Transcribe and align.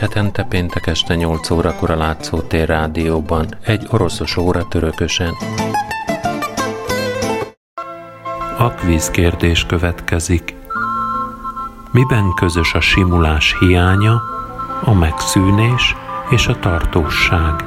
Hetente 0.00 0.42
péntek 0.42 0.86
este 0.86 1.14
8 1.14 1.50
órakor 1.50 1.90
a 1.90 1.96
Látszótér 1.96 2.68
rádióban, 2.68 3.46
egy 3.64 3.86
oroszos 3.90 4.36
óra 4.36 4.68
törökösen. 4.68 5.34
Akvíz 8.58 9.10
kérdés 9.10 9.66
következik. 9.66 10.54
Miben 11.92 12.34
közös 12.34 12.74
a 12.74 12.80
simulás 12.80 13.56
hiánya, 13.58 14.22
a 14.84 14.92
megszűnés 14.92 15.96
és 16.30 16.46
a 16.46 16.58
tartóság? 16.58 17.64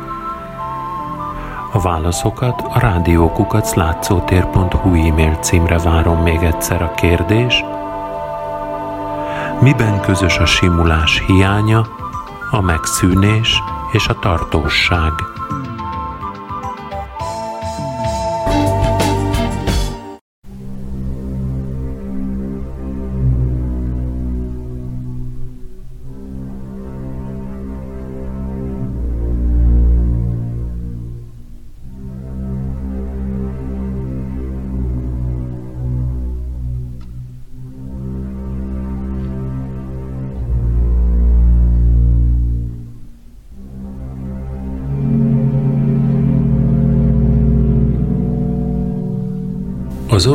A 1.71 1.81
válaszokat 1.81 2.61
a 2.61 2.79
rádiókukat 2.79 3.73
látszótér.hu 3.73 5.07
e-mail 5.07 5.35
címre 5.35 5.77
várom 5.77 6.21
még 6.21 6.43
egyszer 6.43 6.81
a 6.81 6.91
kérdés. 6.91 7.63
Miben 9.61 10.01
közös 10.01 10.37
a 10.37 10.45
simulás 10.45 11.23
hiánya, 11.27 12.01
a 12.53 12.61
megszűnés 12.61 13.63
és 13.91 14.07
a 14.07 14.13
tartóság? 14.13 15.32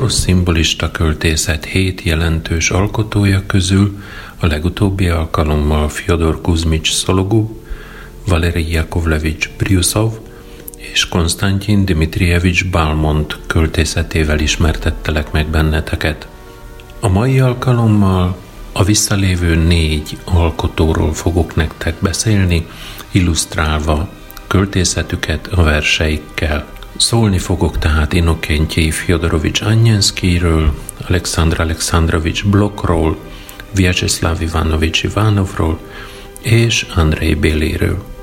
Orosz 0.08 0.20
szimbolista 0.20 0.90
költészet 0.90 1.64
hét 1.64 2.02
jelentős 2.02 2.70
alkotója 2.70 3.42
közül 3.46 4.02
a 4.38 4.46
legutóbbi 4.46 5.08
alkalommal 5.08 5.88
Fyodor 5.88 6.40
Kuzmics 6.40 6.92
Szologub, 6.92 7.50
Valeri 8.26 8.70
Jakovlevics 8.70 9.50
Briusov 9.56 10.12
és 10.76 11.08
Konstantin 11.08 11.84
Dimitrievics 11.84 12.70
Balmont 12.70 13.38
költészetével 13.46 14.38
ismertettelek 14.38 15.32
meg 15.32 15.46
benneteket. 15.46 16.28
A 17.00 17.08
mai 17.08 17.40
alkalommal 17.40 18.36
a 18.72 18.84
visszalévő 18.84 19.54
négy 19.54 20.18
alkotóról 20.24 21.14
fogok 21.14 21.54
nektek 21.54 21.94
beszélni, 22.00 22.66
illusztrálva 23.10 24.08
költészetüket 24.46 25.46
a 25.46 25.62
verseikkel. 25.62 26.77
Szólni 26.98 27.38
fogok 27.38 27.78
tehát 27.78 28.12
Inokentjei 28.12 28.90
Fyodorovics 28.90 29.60
Anyenszkiről, 29.60 30.74
Alexandr 31.08 31.60
Alexandrovics 31.60 32.44
Blokról, 32.44 33.16
Vyacheslav 33.74 34.40
Ivanovics 34.40 35.02
Ivanovról 35.02 35.78
és 36.42 36.86
Andrei 36.94 37.34
Béléről. 37.34 38.17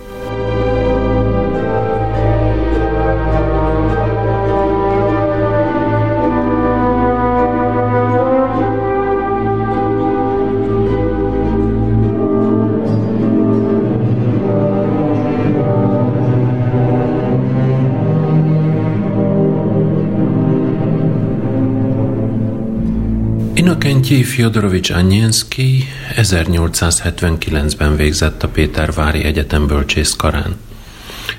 Inokentjei 24.05 24.35
Fyodorovics 24.35 24.89
Anyenszki 24.89 25.88
1879-ben 26.16 27.95
végzett 27.95 28.43
a 28.43 28.47
Pétervári 28.47 29.23
Egyetem 29.23 29.67
bölcsészkarán. 29.67 30.55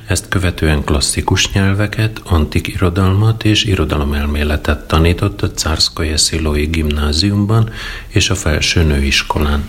Ezt 0.06 0.28
követően 0.28 0.84
klasszikus 0.84 1.52
nyelveket, 1.52 2.20
antik 2.24 2.66
irodalmat 2.68 3.44
és 3.44 3.64
irodalomelméletet 3.64 4.86
tanított 4.86 5.42
a 5.42 5.50
Cárszkoje 5.50 6.16
Szilói 6.16 6.64
gimnáziumban 6.64 7.70
és 8.08 8.30
a 8.30 8.34
felső 8.34 8.82
nőiskolán. 8.82 9.64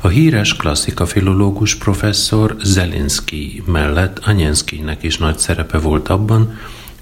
A 0.00 0.08
híres 0.08 0.56
klasszika 0.56 1.06
filológus 1.06 1.74
professzor 1.74 2.56
Zelinski 2.62 3.62
mellett 3.66 4.18
Anyenszkinek 4.18 5.02
is 5.02 5.18
nagy 5.18 5.38
szerepe 5.38 5.78
volt 5.78 6.08
abban, 6.08 6.58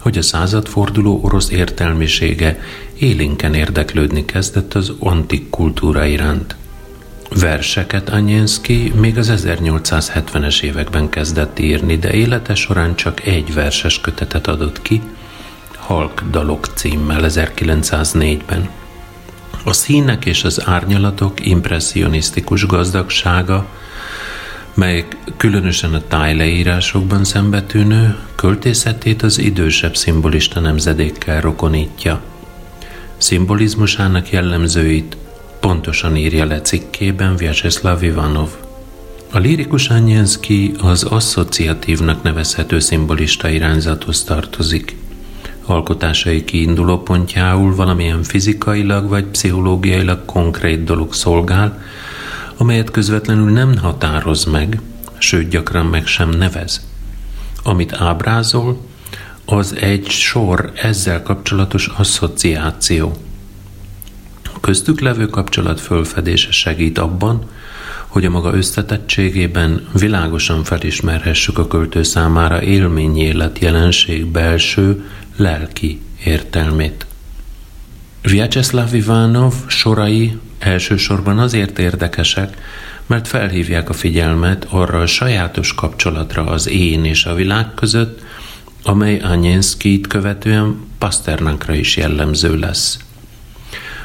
hogy 0.07 0.19
a 0.19 0.23
századforduló 0.23 1.21
orosz 1.23 1.51
értelmisége 1.51 2.59
élénken 2.99 3.55
érdeklődni 3.55 4.25
kezdett 4.25 4.75
az 4.75 4.93
antik 4.99 5.51
kultúra 5.51 6.05
iránt. 6.05 6.57
Verseket 7.41 8.09
Anyenszki 8.09 8.93
még 9.01 9.19
az 9.19 9.33
1870-es 9.37 10.63
években 10.63 11.09
kezdett 11.09 11.59
írni, 11.59 11.97
de 11.97 12.13
élete 12.13 12.55
során 12.55 12.97
csak 12.97 13.27
egy 13.27 13.55
verses 13.55 14.01
kötetet 14.01 14.47
adott 14.47 14.83
ki, 14.83 15.03
Halk 15.77 16.23
dalok 16.31 16.67
címmel 16.75 17.23
1904-ben. 17.25 18.69
A 19.65 19.73
színek 19.73 20.25
és 20.25 20.45
az 20.45 20.63
árnyalatok 20.67 21.47
impressionisztikus 21.47 22.67
gazdagsága 22.67 23.67
mely 24.77 25.07
különösen 25.37 25.95
a 25.95 26.07
tájleírásokban 26.09 27.25
szembetűnő 27.25 28.17
költészetét 28.35 29.23
az 29.23 29.39
idősebb 29.39 29.97
szimbolista 29.97 30.61
nemzedékkel 30.61 31.41
rokonítja. 31.41 32.21
Szimbolizmusának 33.17 34.31
jellemzőit 34.31 35.17
pontosan 35.61 36.17
írja 36.17 36.45
le 36.45 36.61
cikkében 36.61 37.37
Vyacheslav 37.37 38.03
Ivanov. 38.03 38.49
A 39.33 39.39
lírikus 39.39 39.89
Anyenszki 39.89 40.75
az 40.79 41.03
asszociatívnak 41.03 42.23
nevezhető 42.23 42.79
szimbolista 42.79 43.49
irányzathoz 43.49 44.25
tartozik. 44.25 44.97
Alkotásai 45.65 46.45
kiinduló 46.45 47.03
pontjául 47.03 47.75
valamilyen 47.75 48.23
fizikailag 48.23 49.09
vagy 49.09 49.25
pszichológiailag 49.25 50.25
konkrét 50.25 50.85
dolog 50.85 51.15
szolgál, 51.15 51.83
amelyet 52.57 52.91
közvetlenül 52.91 53.51
nem 53.51 53.77
határoz 53.77 54.45
meg, 54.45 54.81
sőt 55.19 55.49
gyakran 55.49 55.87
meg 55.87 56.07
sem 56.07 56.31
nevez. 56.31 56.87
Amit 57.63 57.93
ábrázol, 57.93 58.81
az 59.45 59.75
egy 59.81 60.09
sor 60.09 60.73
ezzel 60.75 61.23
kapcsolatos 61.23 61.87
asszociáció. 61.97 63.17
Köztük 64.61 65.01
levő 65.01 65.27
kapcsolat 65.27 65.81
fölfedése 65.81 66.51
segít 66.51 66.99
abban, 66.99 67.49
hogy 68.07 68.25
a 68.25 68.31
maga 68.31 68.55
összetettségében 68.55 69.89
világosan 69.99 70.65
felismerhessük 70.65 71.59
a 71.59 71.67
költő 71.67 72.03
számára 72.03 72.63
élményélet 72.63 73.59
jelenség 73.59 74.27
belső, 74.27 75.05
lelki 75.37 76.01
értelmét. 76.25 77.07
Vyacheslav 78.23 78.95
Ivanov 78.95 79.55
sorai 79.67 80.39
elsősorban 80.59 81.39
azért 81.39 81.79
érdekesek, 81.79 82.57
mert 83.07 83.29
felhívják 83.29 83.89
a 83.89 83.93
figyelmet 83.93 84.67
arra 84.71 85.01
a 85.01 85.07
sajátos 85.07 85.75
kapcsolatra 85.75 86.47
az 86.47 86.69
én 86.69 87.05
és 87.05 87.25
a 87.25 87.35
világ 87.35 87.75
között, 87.75 88.23
amely 88.83 89.19
Anyenszkit 89.19 90.07
követően 90.07 90.77
Pasternakra 90.99 91.75
is 91.75 91.97
jellemző 91.97 92.59
lesz. 92.59 92.99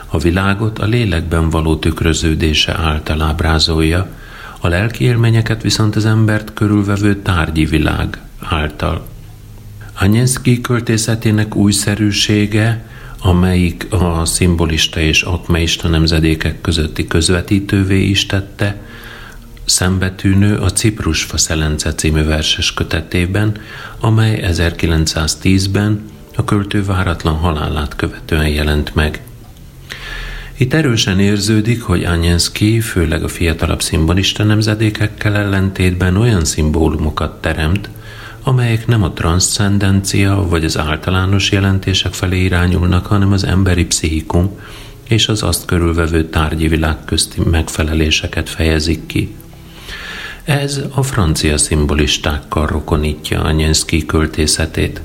A 0.07 0.17
világot 0.17 0.79
a 0.79 0.85
lélekben 0.85 1.49
való 1.49 1.75
tükröződése 1.75 2.77
által 2.77 3.21
ábrázolja, 3.21 4.07
a 4.59 4.67
lelki 4.67 5.03
élményeket 5.03 5.61
viszont 5.61 5.95
az 5.95 6.05
embert 6.05 6.53
körülvevő 6.53 7.15
tárgyi 7.15 7.65
világ 7.65 8.17
által. 8.39 9.07
Anyenszki 9.99 10.61
költészetének 10.61 11.55
újszerűsége 11.55 12.85
amelyik 13.21 13.87
a 13.89 14.25
szimbolista 14.25 14.99
és 14.99 15.21
akmeista 15.21 15.87
nemzedékek 15.87 16.61
közötti 16.61 17.07
közvetítővé 17.07 18.03
is 18.03 18.25
tette, 18.25 18.81
szembetűnő 19.65 20.57
a 20.57 20.69
Ciprusfa 20.69 21.37
Szelence 21.37 21.93
című 21.93 22.23
verses 22.23 22.73
kötetében, 22.73 23.57
amely 23.99 24.43
1910-ben 24.47 26.09
a 26.35 26.43
költő 26.43 26.83
váratlan 26.83 27.35
halálát 27.35 27.95
követően 27.95 28.47
jelent 28.47 28.95
meg. 28.95 29.21
Itt 30.57 30.73
erősen 30.73 31.19
érződik, 31.19 31.81
hogy 31.81 32.03
Anyenszki 32.03 32.79
főleg 32.79 33.23
a 33.23 33.27
fiatalabb 33.27 33.81
szimbolista 33.81 34.43
nemzedékekkel 34.43 35.35
ellentétben 35.35 36.17
olyan 36.17 36.45
szimbólumokat 36.45 37.41
teremt, 37.41 37.89
amelyek 38.43 38.87
nem 38.87 39.03
a 39.03 39.11
transzcendencia 39.11 40.47
vagy 40.49 40.63
az 40.63 40.77
általános 40.77 41.51
jelentések 41.51 42.13
felé 42.13 42.43
irányulnak, 42.43 43.05
hanem 43.05 43.31
az 43.31 43.43
emberi 43.43 43.85
pszichikum 43.85 44.59
és 45.07 45.27
az 45.27 45.43
azt 45.43 45.65
körülvevő 45.65 46.25
tárgyi 46.25 46.67
világ 46.67 47.05
közti 47.05 47.41
megfeleléseket 47.49 48.49
fejezik 48.49 49.05
ki. 49.05 49.35
Ez 50.43 50.81
a 50.93 51.03
francia 51.03 51.57
szimbolistákkal 51.57 52.67
rokonítja 52.67 53.41
Anyenszki 53.41 54.05
költészetét. 54.05 55.01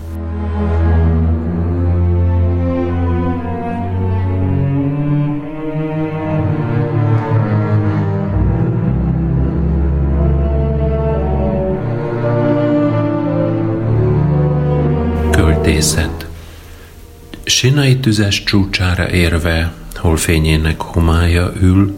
Sinai 17.67 17.97
tüzes 17.97 18.43
csúcsára 18.43 19.11
érve, 19.11 19.73
hol 19.95 20.17
fényének 20.17 20.81
homája 20.81 21.53
ül, 21.61 21.95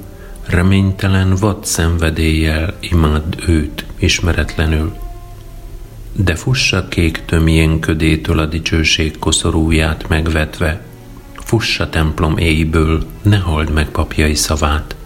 reménytelen 0.47 1.35
vad 1.35 1.65
szenvedéllyel 1.65 2.77
imád 2.81 3.37
őt 3.47 3.85
ismeretlenül. 3.99 4.97
De 6.13 6.35
fussa 6.35 6.89
kék 6.89 7.25
tömjénködétől 7.25 8.39
a 8.39 8.47
dicsőség 8.47 9.19
koszorúját 9.19 10.09
megvetve, 10.09 10.81
fussa 11.45 11.89
templom 11.89 12.37
éjből, 12.37 13.05
ne 13.23 13.39
halld 13.39 13.73
meg 13.73 13.89
papjai 13.89 14.35
szavát. 14.35 14.97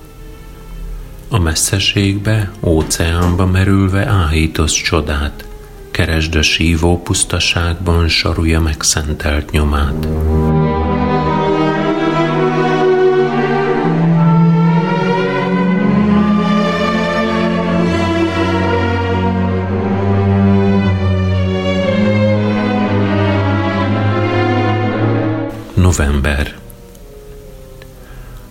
A 1.29 1.39
messzeségbe, 1.39 2.53
óceánba 2.61 3.47
merülve 3.47 4.07
áhítosz 4.07 4.83
csodát, 4.83 5.45
keresd 5.93 6.35
a 6.35 6.43
sívó 6.43 7.03
pusztaságban 7.03 8.09
sarulja 8.09 8.61
megszentelt 8.61 9.51
nyomát. 9.51 10.07
November 25.97 26.59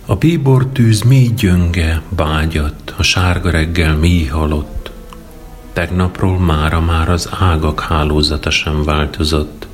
A 0.06 0.14
bíbor 0.14 0.66
tűz 0.66 1.02
mély 1.02 1.28
gyönge, 1.36 2.02
bágyat, 2.08 2.94
a 2.96 3.02
sárga 3.02 3.50
reggel 3.50 3.96
mély 3.96 4.26
halott. 4.26 4.90
Tegnapról 5.72 6.38
mára 6.38 6.80
már 6.80 7.08
az 7.08 7.28
ágak 7.38 7.80
hálózata 7.80 8.50
sem 8.50 8.84
változott. 8.84 9.66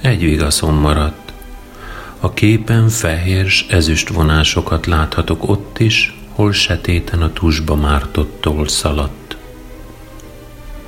Egy 0.00 0.20
vigaszom 0.20 0.74
maradt. 0.74 1.32
A 2.20 2.32
képen 2.32 2.88
fehér 2.88 3.52
ezüst 3.68 4.08
vonásokat 4.08 4.86
láthatok 4.86 5.48
ott 5.48 5.78
is, 5.78 6.16
hol 6.28 6.52
setéten 6.52 7.22
a 7.22 7.32
tusba 7.32 7.74
mártottól 7.74 8.68
szaladt. 8.68 9.36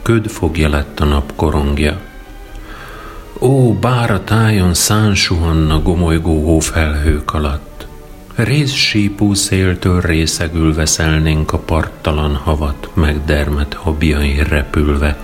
Köd 0.02 0.28
fogja 0.28 0.69
lett 0.69 1.00
a 1.00 1.04
nap 1.04 1.32
korongja. 1.37 2.10
Ó, 3.42 3.72
bár 3.72 4.10
a 4.10 4.25
tájon 4.25 4.75
szán 4.75 5.14
suhanna 5.14 5.82
gomolygó 5.82 6.44
hófelhők 6.44 7.34
alatt, 7.34 7.87
rész 8.34 8.72
sípú 8.72 9.34
széltől 9.34 10.00
részegül 10.00 10.75
veszelnénk 10.75 11.52
a 11.52 11.58
parttalan 11.58 12.34
havat, 12.34 12.90
megdermet 12.94 13.75
habjain 13.75 14.44
repülve. 14.44 15.16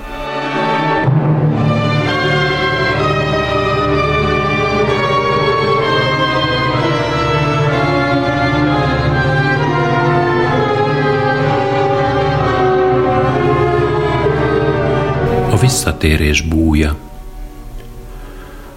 A 15.50 15.56
visszatérés 15.60 16.40
búja– 16.40 16.96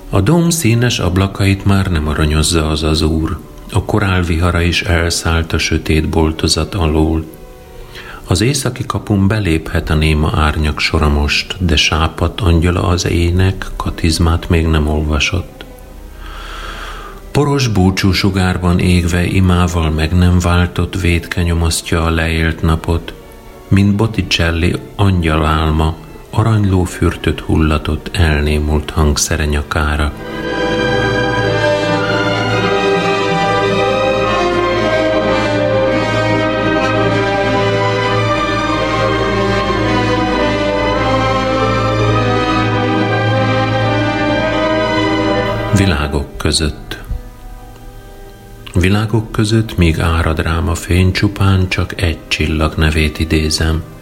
a 0.10 0.22
dom 0.22 0.50
színes 0.50 1.00
ablakait 1.00 1.66
már 1.66 1.88
nem 1.88 2.08
aranyozza 2.08 2.70
az 2.70 2.84
az 2.84 3.02
úr, 3.02 3.40
a 3.72 3.84
korál 3.84 4.22
vihara 4.22 4.62
is 4.62 4.82
elszállt 4.82 5.54
a 5.54 5.58
sötét 5.58 6.10
boltozat 6.10 6.76
alól. 6.76 7.26
Az 8.28 8.42
északi 8.42 8.86
kapun 8.86 9.28
beléphet 9.28 9.90
a 9.90 9.96
néma 9.96 10.32
árnyak 10.36 10.80
sora 10.80 11.10
most, 11.10 11.56
de 11.66 11.76
sápat 11.76 12.42
angyala 12.42 12.84
az 12.84 13.08
ének, 13.08 13.66
katizmát 13.76 14.50
még 14.50 14.68
nem 14.68 14.88
olvasott. 14.88 15.66
Poros 17.32 17.68
búcsú 17.68 18.12
sugárban 18.12 18.80
égve 18.80 19.26
imával 19.26 19.90
meg 19.90 20.14
nem 20.14 20.40
váltott 20.40 21.02
védke 21.02 21.44
nyomasztja 21.44 22.04
a 22.04 22.10
leélt 22.10 22.62
napot, 22.62 23.14
mint 23.68 23.96
Botticelli 23.96 24.76
angyal 24.96 25.46
álma, 25.46 25.96
aranyló 26.30 26.84
fürtöt 26.84 27.40
hullatott 27.40 28.10
elnémult 28.14 28.90
hangszere 28.90 29.46
nyakára. 29.46 30.14
Világok 45.76 46.38
között 46.38 46.98
Világok 48.74 49.32
között 49.32 49.78
még 49.78 50.00
árad 50.00 50.40
rám 50.40 50.70
a 50.70 50.76
fény 50.76 51.12
csupán, 51.12 51.70
csak 51.70 52.02
egy 52.02 52.18
csillag 52.28 52.74
nevét 52.76 53.20
idézem– 53.20 53.84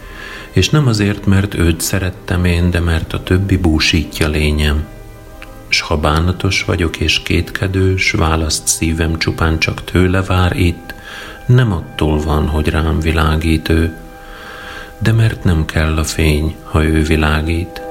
és 0.52 0.70
nem 0.70 0.86
azért, 0.86 1.26
mert 1.26 1.54
őt 1.54 1.80
szerettem 1.80 2.44
én, 2.44 2.70
de 2.70 2.80
mert 2.80 3.12
a 3.12 3.22
többi 3.22 3.56
búsítja 3.56 4.28
lényem. 4.28 4.84
S 5.68 5.80
ha 5.80 5.96
bánatos 5.96 6.64
vagyok 6.64 6.96
és 6.96 7.22
kétkedős, 7.22 8.10
választ 8.10 8.66
szívem 8.66 9.18
csupán 9.18 9.58
csak 9.58 9.84
tőle 9.84 10.22
vár 10.22 10.56
itt, 10.56 10.94
nem 11.46 11.72
attól 11.72 12.20
van, 12.20 12.46
hogy 12.46 12.68
rám 12.68 13.00
világít 13.00 13.68
ő, 13.68 13.96
de 14.98 15.12
mert 15.12 15.44
nem 15.44 15.64
kell 15.64 15.96
a 15.96 16.04
fény, 16.04 16.56
ha 16.62 16.84
ő 16.84 17.02
világít. 17.02 17.87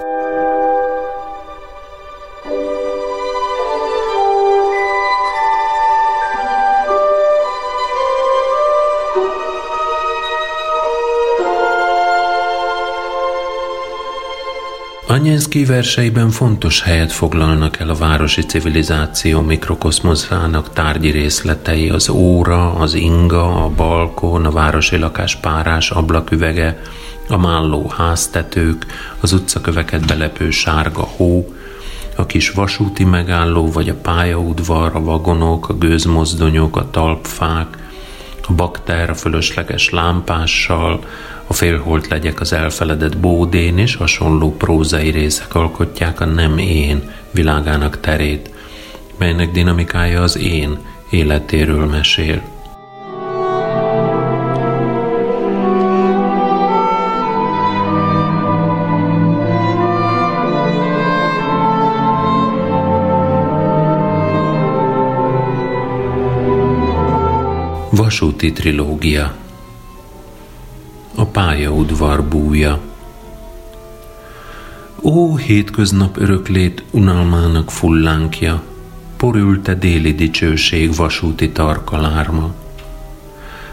Anyenszki 15.17 15.65
verseiben 15.65 16.29
fontos 16.29 16.81
helyet 16.81 17.11
foglalnak 17.11 17.79
el 17.79 17.89
a 17.89 17.95
városi 17.95 18.41
civilizáció 18.41 19.41
mikrokoszmoszának 19.41 20.73
tárgyi 20.73 21.09
részletei, 21.09 21.89
az 21.89 22.09
óra, 22.09 22.73
az 22.73 22.93
inga, 22.93 23.63
a 23.63 23.69
balkon, 23.69 24.45
a 24.45 24.51
városi 24.51 24.97
lakás 24.97 25.35
párás 25.35 25.91
ablaküvege, 25.91 26.81
a 27.29 27.37
málló 27.37 27.91
háztetők, 27.97 28.85
az 29.19 29.33
utcaköveket 29.33 30.05
belepő 30.05 30.49
sárga 30.49 31.03
hó, 31.03 31.53
a 32.15 32.25
kis 32.25 32.51
vasúti 32.51 33.03
megálló 33.03 33.71
vagy 33.71 33.89
a 33.89 33.95
pályaudvar, 34.01 34.95
a 34.95 35.03
vagonok, 35.03 35.69
a 35.69 35.73
gőzmozdonyok, 35.73 36.75
a 36.75 36.89
talpfák, 36.89 37.77
a 38.47 38.53
bakter 38.53 39.09
a 39.09 39.15
fölösleges 39.15 39.89
lámpással, 39.89 40.99
a 41.47 41.53
félholt 41.53 42.07
legyek 42.07 42.39
az 42.39 42.53
elfeledett 42.53 43.17
bódén 43.17 43.77
és 43.77 43.95
hasonló 43.95 44.55
prózai 44.57 45.09
részek 45.09 45.55
alkotják 45.55 46.19
a 46.19 46.25
nem 46.25 46.57
én 46.57 47.11
világának 47.31 47.99
terét, 47.99 48.49
melynek 49.17 49.51
dinamikája 49.51 50.21
az 50.21 50.37
én 50.37 50.77
életéről 51.09 51.85
mesél. 51.85 52.41
Vasúti 67.89 68.51
trilógia 68.51 69.46
A 71.19 71.25
pályaudvar 71.25 72.23
búja 72.23 72.79
Ó, 75.01 75.35
hétköznap 75.35 76.17
öröklét 76.17 76.83
unalmának 76.91 77.71
fullánkja, 77.71 78.63
porülte 79.17 79.73
déli 79.75 80.13
dicsőség 80.13 80.95
vasúti 80.95 81.51
tarkalárma. 81.51 82.53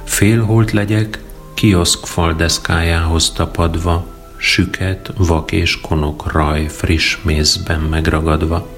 Félholt 0.04 0.70
legyek, 0.72 1.22
kioszk 1.54 2.06
faldeszkájához 2.06 3.32
tapadva, 3.32 4.06
süket, 4.36 5.12
vak 5.16 5.52
és 5.52 5.80
konok 5.80 6.32
raj 6.32 6.66
friss 6.66 7.18
mézben 7.22 7.80
megragadva. 7.80 8.68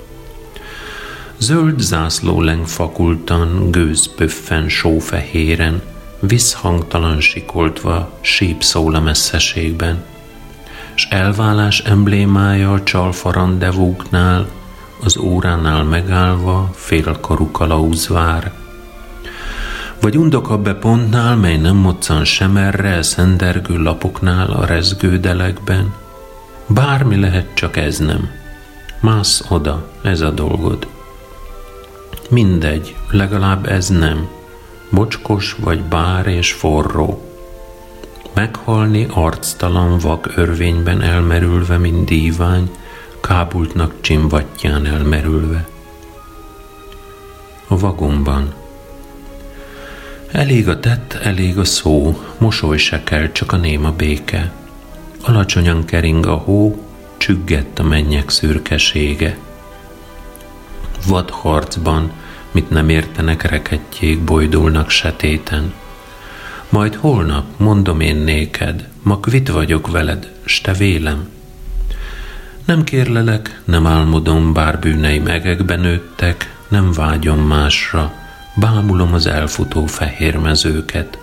Zöld 1.38 1.80
zászló 1.80 2.40
leng 2.40 2.66
fakultan, 2.66 3.70
gőz 3.70 4.14
pöffen 4.14 4.68
sófehéren, 4.68 5.82
visszhangtalan 6.20 7.20
sikoltva 7.20 8.18
síp 8.20 8.62
szól 8.62 8.94
a 8.94 9.00
messzeségben, 9.00 10.04
s 10.94 11.06
elválás 11.10 11.80
emblémája 11.80 12.72
a 12.72 12.82
csalfa 12.82 13.32
rendezvúknál, 13.32 14.46
az 15.02 15.16
óránál 15.16 15.84
megállva 15.84 16.70
félkarú 16.74 17.50
kalauz 17.50 18.08
vár. 18.08 18.52
Vagy 20.00 20.18
be 20.62 20.74
pontnál, 20.74 21.36
mely 21.36 21.56
nem 21.56 21.76
moccan 21.76 22.24
sem 22.24 22.56
erre, 22.56 23.02
szendergő 23.02 23.82
lapoknál 23.82 24.50
a 24.50 24.64
rezgődelekben. 24.64 25.94
Bármi 26.66 27.20
lehet, 27.20 27.54
csak 27.54 27.76
ez 27.76 27.98
nem. 27.98 28.30
Mász 29.00 29.44
oda, 29.48 29.88
ez 30.02 30.20
a 30.20 30.30
dolgod. 30.30 30.86
Mindegy, 32.30 32.94
legalább 33.10 33.66
ez 33.66 33.88
nem. 33.88 34.28
Bocskos 34.90 35.56
vagy 35.58 35.82
bár 35.82 36.26
és 36.26 36.52
forró. 36.52 37.22
Meghalni 38.34 39.06
arctalan 39.10 39.98
vak 39.98 40.32
örvényben 40.36 41.02
elmerülve, 41.02 41.78
mint 41.78 42.04
dívány, 42.04 42.70
kábultnak 43.20 43.94
csimvatján 44.00 44.86
elmerülve. 44.86 45.68
A 47.66 47.78
vagonban. 47.78 48.54
Elég 50.32 50.68
a 50.68 50.80
tett, 50.80 51.12
elég 51.22 51.58
a 51.58 51.64
szó, 51.64 52.20
mosoly 52.38 52.76
se 52.76 53.02
kell, 53.02 53.32
csak 53.32 53.52
a 53.52 53.56
néma 53.56 53.92
béke. 53.92 54.52
Alacsonyan 55.22 55.84
kering 55.84 56.26
a 56.26 56.34
hó, 56.34 56.84
csüggett 57.16 57.78
a 57.78 57.82
mennyek 57.82 58.30
szürkesége. 58.30 59.38
Vad 61.06 61.30
harcban, 61.30 62.12
mit 62.56 62.70
nem 62.70 62.88
értenek 62.88 63.42
rekettjék, 63.42 64.20
bojdulnak 64.20 64.90
setéten. 64.90 65.72
Majd 66.68 66.94
holnap 66.94 67.44
mondom 67.56 68.00
én 68.00 68.16
néked, 68.16 68.88
ma 69.02 69.20
kvit 69.20 69.48
vagyok 69.48 69.90
veled, 69.90 70.32
s 70.44 70.60
te 70.60 70.72
vélem. 70.72 71.28
Nem 72.64 72.84
kérlelek, 72.84 73.60
nem 73.64 73.86
álmodom, 73.86 74.52
bár 74.52 74.78
bűneim 74.78 75.26
egekben 75.26 75.80
nőttek, 75.80 76.56
nem 76.68 76.92
vágyom 76.92 77.38
másra, 77.38 78.12
bámulom 78.54 79.12
az 79.12 79.26
elfutó 79.26 79.86
fehér 79.86 80.36
mezőket. 80.36 81.18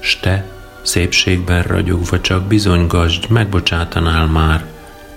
S 0.00 0.16
te, 0.20 0.44
szépségben 0.82 1.62
ragyogva 1.62 2.20
csak 2.20 2.42
bizonygasd, 2.46 3.30
megbocsátanál 3.30 4.26
már, 4.26 4.64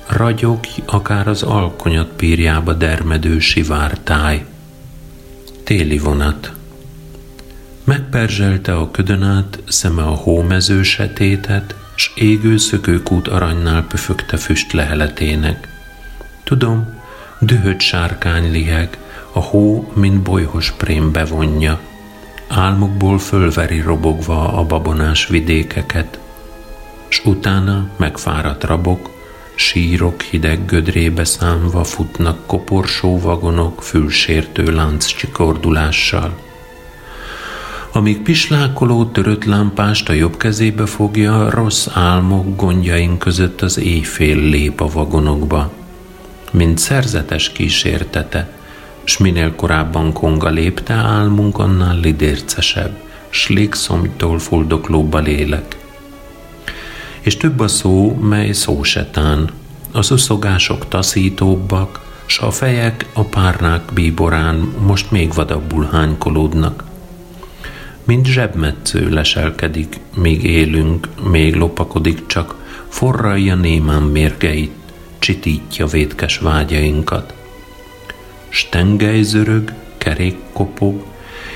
ragyog 0.08 0.60
akár 0.86 1.28
az 1.28 1.44
alkonyat 1.44 2.10
pírjába 2.16 2.74
dermedő 2.74 3.40
sivártáj. 3.40 4.46
Téli 5.68 5.98
vonat. 5.98 6.52
Megperzselte 7.84 8.76
a 8.76 8.92
ködön 8.92 9.24
át, 9.24 9.60
szeme 9.68 10.04
a 10.04 10.14
hómező 10.16 10.84
setétet, 10.84 11.76
s 11.96 12.12
égő 12.16 12.58
szökőkút 12.58 13.28
aranynál 13.28 13.84
pöfögte 13.84 14.38
füst 14.38 14.72
leheletének. 14.72 15.68
Tudom, 16.44 17.00
dühött 17.40 17.80
sárkány 17.80 18.52
liheg, 18.52 18.98
a 19.32 19.40
hó, 19.40 19.92
mint 19.96 20.22
bolyhos 20.22 20.72
prém 20.72 21.12
bevonja. 21.12 21.80
Álmukból 22.48 23.20
fölveri 23.20 23.82
robogva 23.82 24.54
a 24.54 24.64
babonás 24.66 25.28
vidékeket, 25.28 26.20
s 27.08 27.26
utána 27.26 27.90
megfáradt 27.98 28.64
rabok, 28.64 29.17
sírok 29.60 30.22
hideg 30.22 30.66
gödrébe 30.66 31.24
számva 31.24 31.84
futnak 31.84 32.46
koporsó 32.46 33.20
vagonok 33.20 33.84
fülsértő 33.84 34.64
lánc 34.64 35.06
csikordulással. 35.06 36.40
Amíg 37.92 38.22
pislákoló 38.22 39.06
törött 39.06 39.44
lámpást 39.44 40.10
a 40.10 40.14
jobb 40.14 40.38
kezébe 40.38 40.86
fogja, 40.86 41.50
rossz 41.50 41.88
álmok 41.94 42.56
gondjaink 42.56 43.20
között 43.20 43.62
az 43.62 43.80
éjfél 43.80 44.38
lép 44.38 44.82
a 44.82 44.88
vagonokba. 44.88 45.72
Mint 46.52 46.78
szerzetes 46.78 47.52
kísértete, 47.52 48.58
s 49.04 49.18
minél 49.18 49.56
korábban 49.56 50.14
konga 50.14 50.50
lépte, 50.50 50.94
álmunk 50.94 51.58
annál 51.58 52.00
lidércesebb, 52.00 52.98
s 53.30 53.50
légszomjtól 53.50 54.40
fuldoklóba 54.40 55.20
lélek. 55.20 55.87
És 57.22 57.38
több 57.38 57.60
a 57.60 57.68
szó, 57.68 58.16
mely 58.22 58.52
szósetán, 58.52 59.50
az 59.92 60.12
uszogások 60.12 60.88
taszítóbbak, 60.88 62.06
s 62.26 62.40
a 62.40 62.52
fejek 62.52 63.06
a 63.14 63.24
párnák 63.24 63.82
bíborán 63.94 64.74
most 64.80 65.12
még 65.12 65.34
vadabbul 65.34 65.88
hánykolódnak 65.92 66.84
mint 68.08 68.26
zsebmetsző 68.26 69.10
leselkedik, 69.10 70.00
míg 70.16 70.44
élünk, 70.44 71.08
még 71.30 71.56
lopakodik 71.56 72.26
csak, 72.26 72.56
forralja 72.88 73.56
némán 73.56 74.02
mérgeit, 74.02 74.72
csitítja 75.20 75.86
vétkes 75.86 76.38
vágyainkat. 76.38 77.34
Stengely 78.50 79.22
zörög, 79.22 79.74
kerék 79.98 80.38
kopog, 80.54 81.04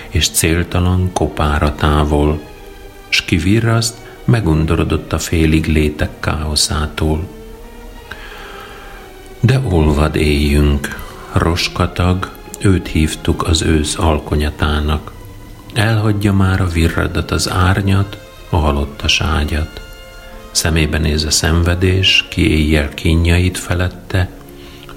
és 0.09 0.29
céltalan 0.29 1.09
kopára 1.13 1.75
távol, 1.75 2.41
s 3.09 3.25
kivirraszt, 3.25 3.97
megundorodott 4.31 5.13
a 5.13 5.19
félig 5.19 5.65
létek 5.65 6.19
káoszától. 6.19 7.27
De 9.39 9.61
olvad 9.69 10.15
éljünk, 10.15 10.99
roskatag, 11.33 12.31
őt 12.59 12.87
hívtuk 12.87 13.47
az 13.47 13.61
ősz 13.61 13.97
alkonyatának. 13.97 15.11
Elhagyja 15.73 16.33
már 16.33 16.61
a 16.61 16.67
virradat 16.67 17.31
az 17.31 17.49
árnyat, 17.49 18.17
a 18.49 18.55
halottas 18.55 19.21
ágyat. 19.21 19.81
Szemébe 20.51 20.97
néz 20.97 21.23
a 21.23 21.31
szenvedés, 21.31 22.25
ki 22.29 22.51
éjjel 22.51 22.89
kínjait 22.89 23.57
felette, 23.57 24.29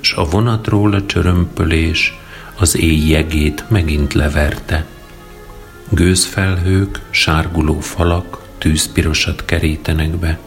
s 0.00 0.12
a 0.12 0.25
vonatról 0.25 0.93
a 0.93 1.07
csörömpölés 1.07 2.19
az 2.59 2.76
éj 2.79 3.09
jegét 3.09 3.64
megint 3.69 4.12
leverte. 4.12 4.85
Gőzfelhők, 5.88 7.00
sárguló 7.11 7.81
falak 7.81 8.44
tűzpirosat 8.64 9.44
kerítenek 9.44 10.11
be, 10.11 10.38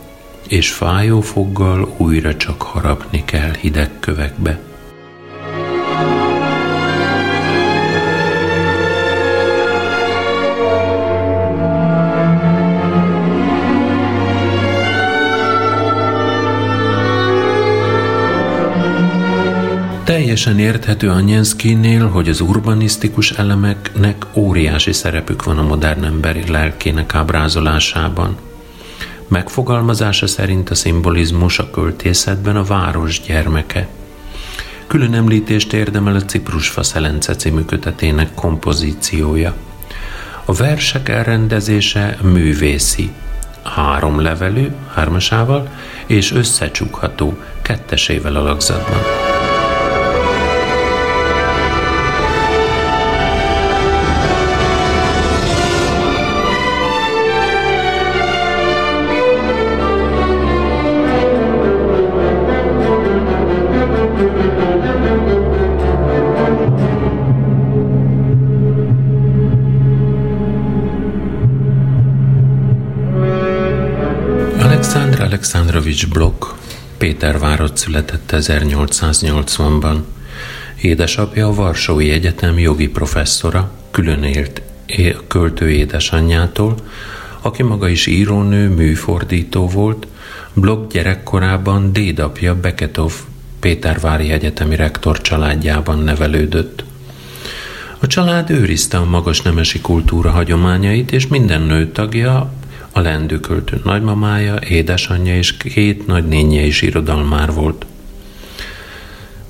és 0.47 0.71
fájó 0.71 1.21
foggal 1.21 1.93
újra 1.97 2.35
csak 2.35 2.61
harapni 2.61 3.25
kell 3.25 3.53
hideg 3.53 3.89
kövekbe. 3.99 4.59
Teljesen 20.27 20.59
érthető 20.59 21.09
Anyenszkinél, 21.09 22.07
hogy 22.07 22.29
az 22.29 22.41
urbanisztikus 22.41 23.31
elemeknek 23.31 24.25
óriási 24.33 24.93
szerepük 24.93 25.43
van 25.43 25.57
a 25.57 25.63
modern 25.63 26.03
emberi 26.03 26.51
lelkének 26.51 27.15
ábrázolásában. 27.15 28.37
Megfogalmazása 29.27 30.27
szerint 30.27 30.69
a 30.69 30.75
szimbolizmus 30.75 31.59
a 31.59 31.69
költészetben 31.69 32.55
a 32.55 32.63
város 32.63 33.21
gyermeke. 33.21 33.87
Külön 34.87 35.13
említést 35.13 35.73
érdemel 35.73 36.15
a 36.15 36.25
Ciprusfa 36.25 36.83
Szelence 36.83 37.35
című 37.35 37.61
kötetének 37.61 38.33
kompozíciója. 38.33 39.53
A 40.45 40.53
versek 40.53 41.09
elrendezése 41.09 42.17
művészi, 42.21 43.11
három 43.63 44.21
levelű, 44.21 44.67
hármasával, 44.93 45.69
és 46.05 46.31
összecsukható, 46.31 47.37
kettesével 47.61 48.35
alakzatban. 48.35 49.26
Alexandrovics 75.97 76.07
Blok 76.07 76.55
Pétervárot 76.97 77.77
született 77.77 78.33
1880-ban. 78.35 79.97
Édesapja 80.81 81.47
a 81.47 81.53
Varsói 81.53 82.09
Egyetem 82.09 82.59
jogi 82.59 82.87
professzora, 82.87 83.71
külön 83.91 84.23
élt 84.23 84.61
költő 85.27 85.69
édesanyjától, 85.69 86.75
aki 87.41 87.63
maga 87.63 87.87
is 87.87 88.05
írónő, 88.05 88.69
műfordító 88.69 89.67
volt, 89.67 90.07
Blok 90.53 90.91
gyerekkorában 90.91 91.93
dédapja 91.93 92.59
Beketov 92.59 93.13
Pétervári 93.59 94.31
Egyetemi 94.31 94.75
rektor 94.75 95.21
családjában 95.21 95.99
nevelődött. 95.99 96.83
A 97.99 98.07
család 98.07 98.49
őrizte 98.49 98.97
a 98.97 99.05
magas 99.05 99.41
nemesi 99.41 99.81
kultúra 99.81 100.29
hagyományait, 100.29 101.11
és 101.11 101.27
minden 101.27 101.61
nő 101.61 101.91
a 102.97 103.01
lendőköltő 103.01 103.81
nagymamája, 103.83 104.59
édesanyja 104.67 105.35
és 105.35 105.57
két 105.57 106.07
nagynénye 106.07 106.61
is 106.61 106.81
irodalmár 106.81 107.53
volt. 107.53 107.85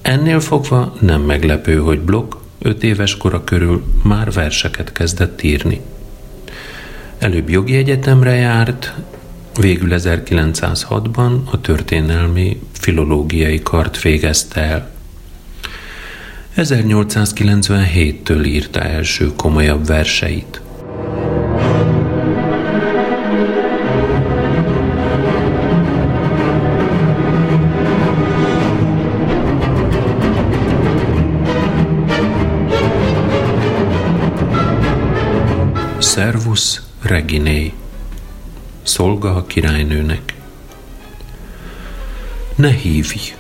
Ennél 0.02 0.40
fogva 0.40 0.96
nem 1.00 1.22
meglepő, 1.22 1.78
hogy 1.78 2.00
Blok 2.00 2.42
öt 2.60 2.84
éves 2.84 3.18
kora 3.18 3.44
körül 3.44 3.84
már 4.04 4.32
verseket 4.32 4.92
kezdett 4.92 5.44
írni. 5.44 5.82
Előbb 7.18 7.50
jogi 7.50 7.76
egyetemre 7.76 8.34
járt, 8.36 8.94
végül 9.60 9.90
1906-ban 9.92 11.44
a 11.52 11.62
történelmi 11.62 12.60
filológiai 12.72 13.62
kart 13.62 14.02
végezte 14.02 14.62
el. 14.62 14.92
1897-től 16.58 18.46
írta 18.46 18.82
első 18.82 19.32
komolyabb 19.36 19.86
verseit. 19.86 20.62
Servus 36.18 36.82
Reginé 37.02 37.74
Szolga 38.84 39.36
a 39.36 39.46
királynőnek 39.46 40.34
Ne 42.56 42.72
hívj! 42.72 43.36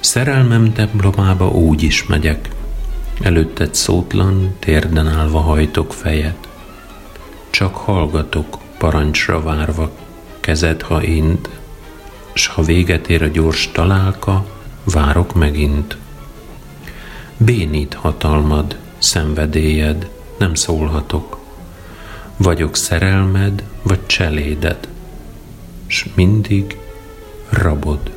Szerelmem 0.00 0.72
templomába 0.72 1.48
úgy 1.48 1.82
is 1.82 2.06
megyek, 2.06 2.48
előtted 3.22 3.74
szótlan, 3.74 4.56
térden 4.58 5.06
állva 5.06 5.38
hajtok 5.38 5.92
fejet. 5.92 6.48
Csak 7.50 7.76
hallgatok, 7.76 8.58
parancsra 8.78 9.42
várva, 9.42 9.90
kezed, 10.40 10.82
ha 10.82 11.02
int, 11.02 11.48
s 12.34 12.46
ha 12.46 12.62
véget 12.62 13.08
ér 13.08 13.22
a 13.22 13.26
gyors 13.26 13.70
találka, 13.72 14.46
várok 14.84 15.34
megint. 15.34 15.96
Bénít 17.36 17.94
hatalmad, 17.94 18.76
szenvedélyed, 18.98 20.10
nem 20.38 20.54
szólhatok. 20.54 21.42
Vagyok 22.36 22.76
szerelmed, 22.76 23.62
vagy 23.82 24.06
cseléded, 24.06 24.88
s 25.86 26.06
mindig 26.14 26.78
rabod. 27.48 28.12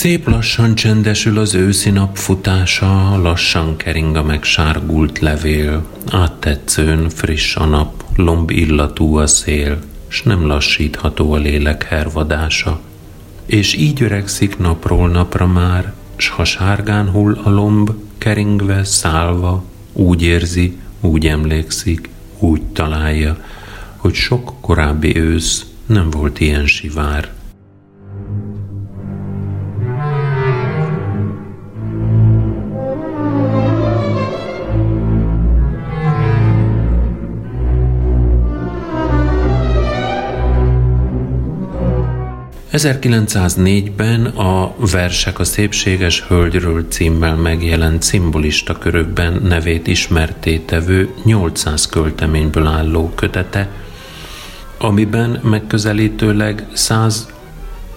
Szép 0.00 0.28
lassan 0.28 0.74
csendesül 0.74 1.38
az 1.38 1.54
őszi 1.54 1.90
nap 1.90 2.16
futása, 2.16 3.16
lassan 3.22 3.76
kering 3.76 4.16
a 4.16 4.22
megsárgult 4.22 5.18
levél, 5.18 5.84
áttetszőn 6.10 7.08
friss 7.08 7.56
a 7.56 7.64
nap, 7.64 7.99
lomb 8.20 8.50
illatú 8.50 9.16
a 9.16 9.26
szél, 9.26 9.78
s 10.08 10.22
nem 10.22 10.46
lassítható 10.46 11.32
a 11.32 11.36
lélek 11.36 11.82
hervadása. 11.82 12.80
És 13.46 13.74
így 13.74 14.02
öregszik 14.02 14.58
napról 14.58 15.08
napra 15.08 15.46
már, 15.46 15.92
s 16.16 16.28
ha 16.28 16.44
sárgán 16.44 17.10
hull 17.10 17.38
a 17.42 17.50
lomb, 17.50 17.90
keringve, 18.18 18.84
szállva, 18.84 19.64
úgy 19.92 20.22
érzi, 20.22 20.78
úgy 21.00 21.26
emlékszik, 21.26 22.08
úgy 22.38 22.62
találja, 22.62 23.36
hogy 23.96 24.14
sok 24.14 24.54
korábbi 24.60 25.16
ősz 25.16 25.66
nem 25.86 26.10
volt 26.10 26.40
ilyen 26.40 26.66
sivár. 26.66 27.32
1904-ben 42.72 44.24
a 44.26 44.74
Versek 44.90 45.38
a 45.38 45.44
szépséges 45.44 46.22
hölgyről 46.22 46.86
címmel 46.88 47.36
megjelent 47.36 48.02
szimbolista 48.02 48.78
körökben 48.78 49.42
nevét 49.42 49.86
ismerté 49.86 50.58
tevő 50.58 51.14
800 51.24 51.86
költeményből 51.86 52.66
álló 52.66 53.12
kötete, 53.14 53.68
amiben 54.78 55.40
megközelítőleg 55.42 56.66
100 56.72 57.32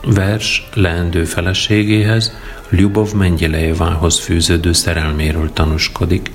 vers 0.05 0.69
leendő 0.73 1.23
feleségéhez, 1.23 2.33
Lyubov 2.69 3.13
Mengyelejevához 3.13 4.19
fűződő 4.19 4.73
szerelméről 4.73 5.53
tanúskodik. 5.53 6.31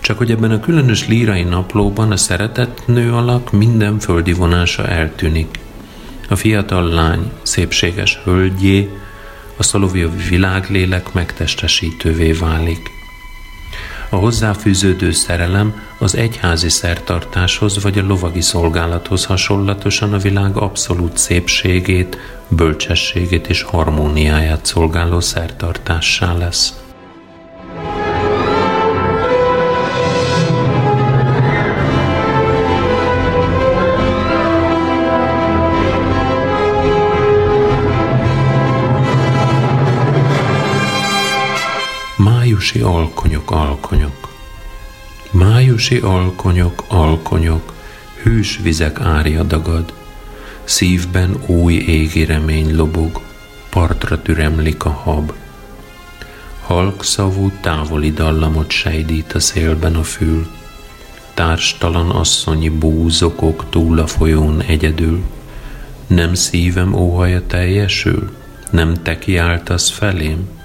Csak 0.00 0.18
hogy 0.18 0.30
ebben 0.30 0.50
a 0.50 0.60
különös 0.60 1.08
lírai 1.08 1.42
naplóban 1.42 2.10
a 2.10 2.16
szeretett 2.16 2.86
nő 2.86 3.12
alak 3.12 3.52
minden 3.52 3.98
földi 3.98 4.32
vonása 4.32 4.86
eltűnik– 4.86 5.58
a 6.30 6.36
fiatal 6.36 6.88
lány 6.88 7.30
szépséges 7.42 8.20
hölgyé, 8.24 8.88
a 9.56 9.62
szoloviovi 9.62 10.28
világlélek 10.28 11.12
megtestesítővé 11.12 12.32
válik. 12.32 12.90
A 14.10 14.16
hozzáfűződő 14.16 15.12
szerelem 15.12 15.82
az 15.98 16.16
egyházi 16.16 16.68
szertartáshoz 16.68 17.82
vagy 17.82 17.98
a 17.98 18.06
lovagi 18.06 18.40
szolgálathoz 18.40 19.24
hasonlatosan 19.24 20.12
a 20.12 20.18
világ 20.18 20.56
abszolút 20.56 21.18
szépségét, 21.18 22.18
bölcsességét 22.48 23.46
és 23.46 23.62
harmóniáját 23.62 24.66
szolgáló 24.66 25.20
szertartássá 25.20 26.32
lesz. 26.32 26.74
Májusi 42.50 42.80
alkonyok, 42.80 43.50
alkonyok. 43.50 44.28
Májusi 45.30 45.96
alkonyok, 45.96 46.84
alkonyok, 46.88 47.72
hűs 48.22 48.60
vizek 48.62 49.00
árja 49.00 49.42
dagad, 49.42 49.92
szívben 50.64 51.42
új 51.46 51.74
égi 51.74 52.24
remény 52.24 52.76
lobog, 52.76 53.20
partra 53.68 54.22
türemlik 54.22 54.84
a 54.84 54.90
hab. 54.90 55.32
Halk 56.60 57.04
szavú 57.04 57.50
távoli 57.60 58.12
dallamot 58.12 58.70
sejdít 58.70 59.32
a 59.32 59.40
szélben 59.40 59.94
a 59.94 60.02
fül, 60.02 60.50
társtalan 61.34 62.10
asszonyi 62.10 62.68
búzokok 62.68 63.64
túl 63.68 63.98
a 63.98 64.06
folyón 64.06 64.62
egyedül. 64.62 65.22
Nem 66.06 66.34
szívem 66.34 66.94
óhaja 66.94 67.46
teljesül? 67.46 68.30
Nem 68.70 69.02
te 69.02 69.18
kiáltasz 69.18 69.90
felém? 69.90 70.58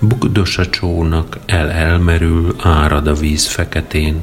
Bugdos 0.00 0.58
a 0.58 0.68
csónak, 0.68 1.38
el-elmerül, 1.46 2.54
árad 2.62 3.06
a 3.06 3.14
víz 3.14 3.46
feketén. 3.46 4.22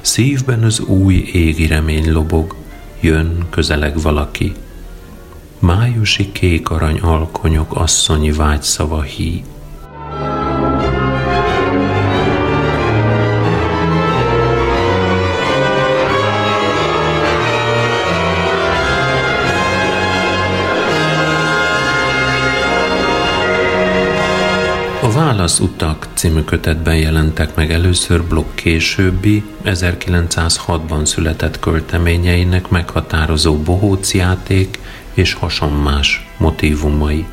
Szívben 0.00 0.62
az 0.62 0.80
új 0.80 1.14
égi 1.14 1.66
remény 1.66 2.12
lobog, 2.12 2.54
jön 3.00 3.46
közeleg 3.50 4.00
valaki. 4.00 4.52
Májusi 5.58 6.32
kék 6.32 6.70
arany 6.70 6.98
alkonyok 7.00 7.76
asszonyi 7.76 8.32
vágyszava 8.32 9.02
hí. 9.02 9.44
Válaszutak 25.44 26.08
című 26.14 26.40
kötetben 26.40 26.96
jelentek 26.96 27.54
meg 27.54 27.72
először 27.72 28.24
Blokk 28.24 28.54
későbbi, 28.54 29.44
1906-ban 29.64 31.04
született 31.04 31.58
költeményeinek 31.58 32.68
meghatározó 32.68 33.56
bohóciáték 33.56 34.78
és 35.14 35.34
hasonmás 35.34 36.28
motivumai. 36.38 37.26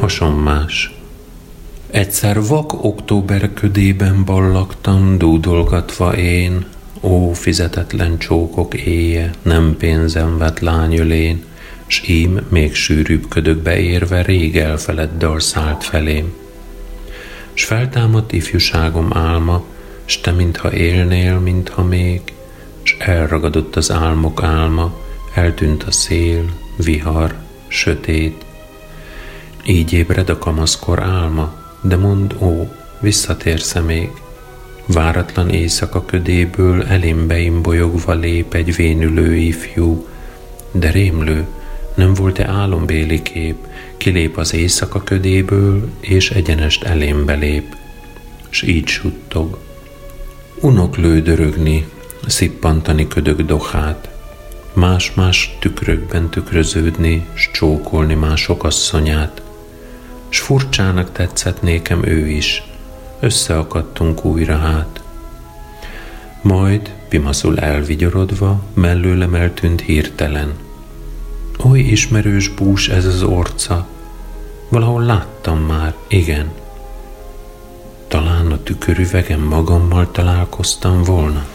Hasonmás 0.00 1.03
Egyszer 2.14 2.46
vak 2.46 2.84
október 2.84 3.52
ködében 3.54 4.24
ballagtam, 4.24 5.18
dúdolgatva 5.18 6.16
én, 6.16 6.66
ó, 7.00 7.32
fizetetlen 7.32 8.18
csókok 8.18 8.74
éje, 8.74 9.30
nem 9.42 9.76
pénzem 9.78 10.38
vett 10.38 10.60
lányölén, 10.60 11.44
s 11.86 12.08
ím 12.08 12.40
még 12.48 12.74
sűrűbb 12.74 13.28
ködökbe 13.28 13.78
érve 13.78 14.22
rég 14.22 14.56
elfelett 14.56 15.18
dal 15.18 15.40
szállt 15.40 15.84
felém. 15.84 16.32
S 17.52 17.64
feltámadt 17.64 18.32
ifjúságom 18.32 19.16
álma, 19.16 19.62
s 20.04 20.20
te 20.20 20.30
mintha 20.30 20.72
élnél, 20.72 21.38
mintha 21.38 21.82
még, 21.84 22.20
s 22.82 22.96
elragadott 22.98 23.76
az 23.76 23.90
álmok 23.90 24.42
álma, 24.42 24.94
eltűnt 25.34 25.82
a 25.82 25.92
szél, 25.92 26.44
vihar, 26.76 27.34
sötét. 27.68 28.44
Így 29.66 29.92
ébred 29.92 30.28
a 30.28 30.38
kamaszkor 30.38 31.02
álma, 31.02 31.62
de 31.84 31.96
mond, 31.96 32.36
ó, 32.38 32.68
visszatérsz 33.00 33.74
még? 33.86 34.10
Váratlan 34.86 35.50
éjszaka 35.50 36.04
ködéből 36.04 36.82
elém 36.82 37.26
beimbolyogva 37.26 38.12
lép 38.12 38.54
egy 38.54 38.76
vénülő 38.76 39.34
ifjú, 39.34 40.06
de 40.70 40.90
rémlő, 40.90 41.46
nem 41.94 42.14
volt-e 42.14 42.48
álombéli 42.48 43.22
kép, 43.22 43.56
kilép 43.96 44.36
az 44.36 44.54
éjszaka 44.54 45.02
ködéből, 45.02 45.88
és 46.00 46.30
egyenest 46.30 46.82
elém 46.82 47.24
belép, 47.24 47.76
s 48.48 48.62
így 48.62 48.86
suttog. 48.86 49.58
Unok 50.60 50.96
lődörögni, 50.96 51.86
szippantani 52.26 53.08
ködök 53.08 53.40
dohát, 53.40 54.08
más-más 54.72 55.56
tükrökben 55.60 56.28
tükröződni, 56.28 57.26
s 57.34 57.50
csókolni 57.52 58.14
mások 58.14 58.64
asszonyát, 58.64 59.42
s 60.34 60.40
furcsának 60.40 61.12
tetszett 61.12 61.62
nékem 61.62 62.04
ő 62.04 62.28
is, 62.28 62.62
összeakadtunk 63.20 64.24
újra 64.24 64.56
hát. 64.56 65.02
Majd, 66.42 66.94
pimaszul 67.08 67.58
elvigyorodva, 67.58 68.62
mellőlem 68.74 69.34
eltűnt 69.34 69.80
hirtelen. 69.80 70.54
Oly 71.64 71.78
ismerős 71.78 72.48
bús 72.48 72.88
ez 72.88 73.04
az 73.04 73.22
orca, 73.22 73.86
valahol 74.68 75.02
láttam 75.02 75.58
már, 75.58 75.94
igen. 76.08 76.52
Talán 78.08 78.52
a 78.52 78.62
tükörüvegem 78.62 79.40
magammal 79.40 80.10
találkoztam 80.10 81.02
volna. 81.02 81.46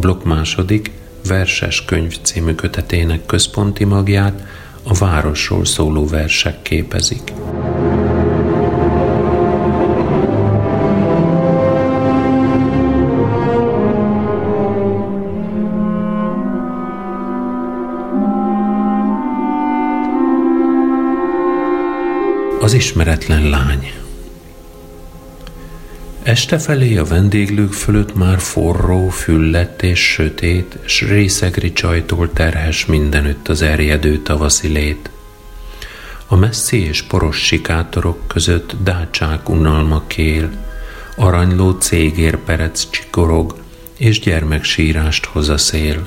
Blokk 0.00 0.24
második, 0.24 0.90
verses 1.28 1.84
könyv 1.84 2.20
című 2.22 2.54
kötetének 2.54 3.26
központi 3.26 3.84
magját 3.84 4.46
a 4.82 4.94
városról 4.94 5.64
szóló 5.64 6.06
versek 6.06 6.62
képezik. 6.62 7.32
Az 22.60 22.72
ismeretlen 22.72 23.48
lány 23.48 23.99
Este 26.30 26.58
felé 26.58 26.96
a 26.96 27.04
vendéglők 27.04 27.72
fölött 27.72 28.14
már 28.14 28.38
forró, 28.38 29.08
füllett 29.08 29.82
és 29.82 30.12
sötét, 30.12 30.78
s 30.84 31.02
részegri 31.02 31.72
csajtól 31.72 32.32
terhes 32.32 32.86
mindenütt 32.86 33.48
az 33.48 33.62
erjedő 33.62 34.18
tavaszi 34.18 34.68
lét. 34.68 35.10
A 36.26 36.36
messzi 36.36 36.84
és 36.86 37.02
poros 37.02 37.36
sikátorok 37.36 38.28
között 38.28 38.74
dácsák 38.82 39.48
unalma 39.48 40.02
kél, 40.06 40.50
aranyló 41.16 41.70
cégérperec 41.70 42.90
csikorog, 42.90 43.54
és 43.96 44.20
gyermeksírást 44.20 45.24
hoz 45.24 45.48
a 45.48 45.58
szél. 45.58 46.06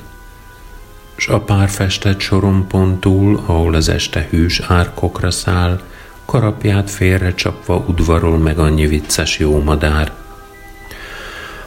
S 1.16 1.28
a 1.28 1.40
pár 1.40 1.68
festett 1.68 2.20
sorompon 2.20 3.00
túl, 3.00 3.42
ahol 3.46 3.74
az 3.74 3.88
este 3.88 4.26
hűs 4.30 4.60
árkokra 4.60 5.30
száll, 5.30 5.80
karapját 6.24 6.90
félre 6.90 7.34
csapva 7.34 7.84
udvarol 7.88 8.38
meg 8.38 8.58
annyi 8.58 8.86
vicces 8.86 9.38
jó 9.38 9.62
madár. 9.62 10.12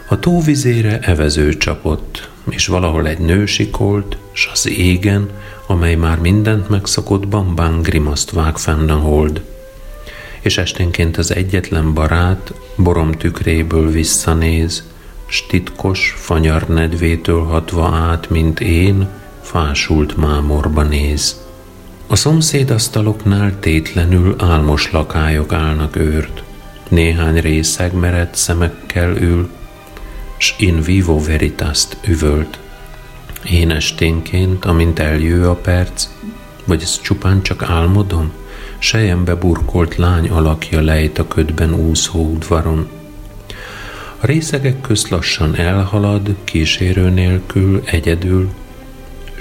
A 0.09 0.19
tóvizére 0.19 0.99
evező 0.99 1.57
csapott, 1.57 2.29
és 2.49 2.67
valahol 2.67 3.07
egy 3.07 3.19
nő 3.19 3.45
sikolt, 3.45 4.17
s 4.31 4.49
az 4.51 4.67
égen, 4.67 5.29
amely 5.67 5.95
már 5.95 6.19
mindent 6.19 6.69
megszokott, 6.69 7.27
bambán 7.27 7.81
grimaszt 7.81 8.31
vág 8.31 8.57
fenn 8.57 8.89
a 8.89 8.95
hold. 8.95 9.41
És 10.39 10.57
esténként 10.57 11.17
az 11.17 11.35
egyetlen 11.35 11.93
barát 11.93 12.53
borom 12.75 13.11
tükréből 13.11 13.89
visszanéz, 13.89 14.83
s 15.25 15.45
titkos, 15.45 16.15
fanyar 16.17 16.67
nedvétől 16.67 17.43
hatva 17.43 17.87
át, 17.87 18.29
mint 18.29 18.59
én, 18.59 19.07
fásult 19.41 20.17
mámorba 20.17 20.83
néz. 20.83 21.46
A 22.09 22.15
szomszédasztaloknál 22.15 23.59
tétlenül 23.59 24.35
álmos 24.37 24.91
lakályok 24.91 25.53
állnak 25.53 25.95
őrt. 25.95 26.43
Néhány 26.89 27.39
részeg 27.39 27.93
mered 27.93 28.35
szemekkel 28.35 29.11
ül, 29.17 29.49
s 30.37 30.55
in 30.57 30.81
vivo 30.81 31.23
veritaszt 31.23 31.97
üvölt. 32.07 32.59
Én 33.49 33.71
esténként, 33.71 34.65
amint 34.65 34.99
eljő 34.99 35.49
a 35.49 35.55
perc, 35.55 36.07
vagy 36.65 36.81
ez 36.81 37.01
csupán 37.01 37.41
csak 37.41 37.63
álmodom, 37.63 38.31
sejembe 38.77 39.35
burkolt 39.35 39.95
lány 39.95 40.29
alakja 40.29 40.81
lejt 40.81 41.17
a 41.17 41.27
ködben 41.27 41.73
úszó 41.73 42.31
udvaron. 42.31 42.87
A 44.19 44.25
részegek 44.25 44.81
közt 44.81 45.09
lassan 45.09 45.55
elhalad, 45.55 46.35
kísérő 46.43 47.09
nélkül, 47.09 47.81
egyedül, 47.85 48.49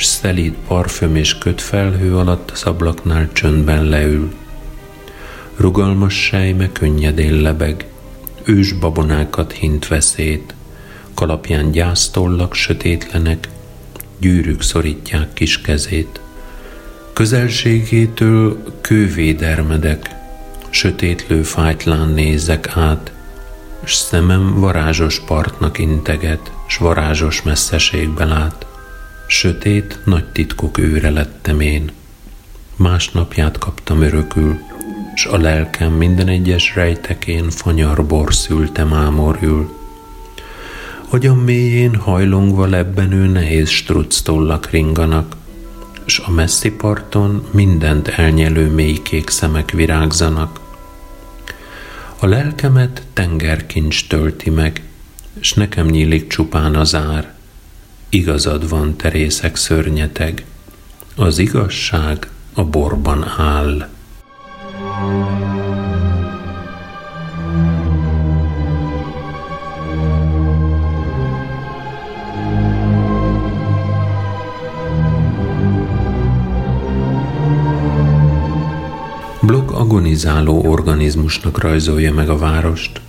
szelíd 0.05 0.55
parfüm 0.69 1.17
és 1.17 1.39
kötfelhő 1.39 2.17
alatt 2.17 2.51
az 2.51 2.63
ablaknál 2.63 3.29
csöndben 3.33 3.85
leül. 3.85 4.33
Rugalmas 5.57 6.15
sejme 6.15 6.73
könnyedén 6.73 7.35
lebeg, 7.35 7.87
ős 8.45 8.73
babonákat 8.73 9.53
hint 9.53 9.89
veszét, 9.89 10.55
kalapján 11.15 11.71
gyásztollak 11.71 12.55
sötétlenek, 12.55 13.49
gyűrűk 14.19 14.63
szorítják 14.63 15.33
kis 15.33 15.61
kezét. 15.61 16.21
Közelségétől 17.13 18.65
kővédermedek, 18.81 20.15
sötétlő 20.71 21.43
fájtlán 21.43 22.09
nézek 22.09 22.77
át, 22.77 23.13
s 23.85 23.95
szemem 23.95 24.61
varázsos 24.61 25.21
partnak 25.21 25.79
integet, 25.79 26.53
s 26.67 26.77
varázsos 26.77 27.43
messzeségbe 27.43 28.25
lát. 28.25 28.65
Sötét, 29.29 29.99
nagy 30.05 30.25
titkok 30.25 30.79
őre 30.79 31.11
lettem 31.11 31.61
én. 31.61 31.91
Másnapját 32.77 33.59
kaptam 33.59 34.03
örökül, 34.03 34.59
s 35.15 35.27
a 35.27 35.37
lelkem 35.37 35.93
minden 35.93 36.29
egyes 36.29 36.75
rejtekén 36.75 37.51
fanyar 37.51 38.07
bor 38.07 38.35
szülte 38.35 38.85
mámorül. 38.85 39.75
Agyam 41.09 41.39
mélyén 41.39 41.95
hajlongva 41.95 42.67
lebbenő 42.67 43.27
nehéz 43.27 43.69
structollak 43.69 44.71
ringanak, 44.71 45.37
s 46.05 46.19
a 46.19 46.31
messzi 46.31 46.71
parton 46.71 47.47
mindent 47.51 48.09
elnyelő 48.09 48.71
mélykék 48.71 49.29
szemek 49.29 49.71
virágzanak. 49.71 50.61
A 52.19 52.27
lelkemet 52.27 53.03
tengerkincs 53.12 54.09
tölti 54.09 54.51
meg, 54.51 54.83
s 55.41 55.53
nekem 55.53 55.87
nyílik 55.87 56.27
csupán 56.27 56.75
az 56.75 56.95
ár, 56.95 57.36
Igazad 58.16 58.68
van, 58.68 58.96
terészek 58.96 59.57
szörnyeteg, 59.57 60.44
az 61.16 61.38
igazság 61.38 62.31
a 62.55 62.64
borban 62.64 63.24
áll. 63.37 63.88
Blog 79.40 79.70
agonizáló 79.70 80.64
organizmusnak 80.70 81.59
rajzolja 81.59 82.12
meg 82.12 82.29
a 82.29 82.38
várost, 82.38 83.00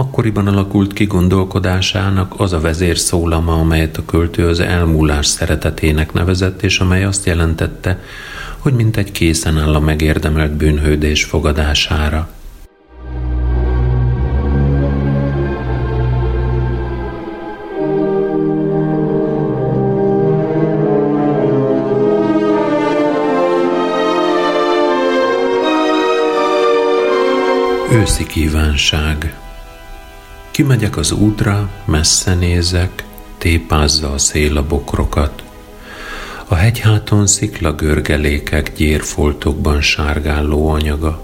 akkoriban 0.00 0.46
alakult 0.46 0.92
ki 0.92 1.04
gondolkodásának 1.04 2.34
az 2.36 2.52
a 2.52 2.60
vezérszólama, 2.60 3.52
amelyet 3.52 3.96
a 3.96 4.04
költő 4.04 4.48
az 4.48 4.60
elmúlás 4.60 5.26
szeretetének 5.26 6.12
nevezett, 6.12 6.62
és 6.62 6.78
amely 6.78 7.04
azt 7.04 7.26
jelentette, 7.26 8.02
hogy 8.58 8.72
mintegy 8.72 9.12
készen 9.12 9.58
áll 9.58 9.74
a 9.74 9.80
megérdemelt 9.80 10.52
bűnhődés 10.52 11.24
fogadására. 11.24 12.28
Őszi 27.92 28.26
kívánság 28.26 29.39
Kimegyek 30.50 30.96
az 30.96 31.12
útra, 31.12 31.70
messze 31.84 32.34
nézek, 32.34 33.04
tépázza 33.38 34.12
a 34.12 34.18
szél 34.18 34.56
a 34.56 34.66
bokrokat. 34.66 35.42
A 36.48 36.54
hegyháton 36.54 37.26
szikla 37.26 37.72
görgelékek 37.72 38.72
gyérfoltokban 38.76 39.80
sárgálló 39.80 40.68
anyaga. 40.68 41.22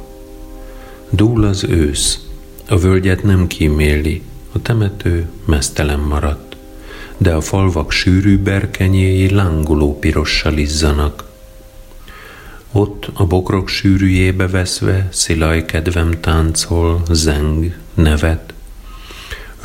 Dúl 1.10 1.44
az 1.44 1.64
ősz, 1.64 2.20
a 2.68 2.76
völgyet 2.76 3.22
nem 3.22 3.46
kíméli, 3.46 4.22
a 4.52 4.62
temető 4.62 5.28
mesztelen 5.44 6.00
maradt, 6.00 6.56
de 7.16 7.34
a 7.34 7.40
falvak 7.40 7.90
sűrű 7.90 8.38
berkenyéi 8.38 9.30
lángoló 9.30 9.98
pirossal 9.98 10.56
izzanak. 10.56 11.24
Ott 12.72 13.10
a 13.12 13.26
bokrok 13.26 13.68
sűrűjébe 13.68 14.46
veszve 14.46 15.08
szilaj 15.12 15.64
kedvem 15.64 16.20
táncol, 16.20 17.02
zeng, 17.10 17.76
nevet. 17.94 18.54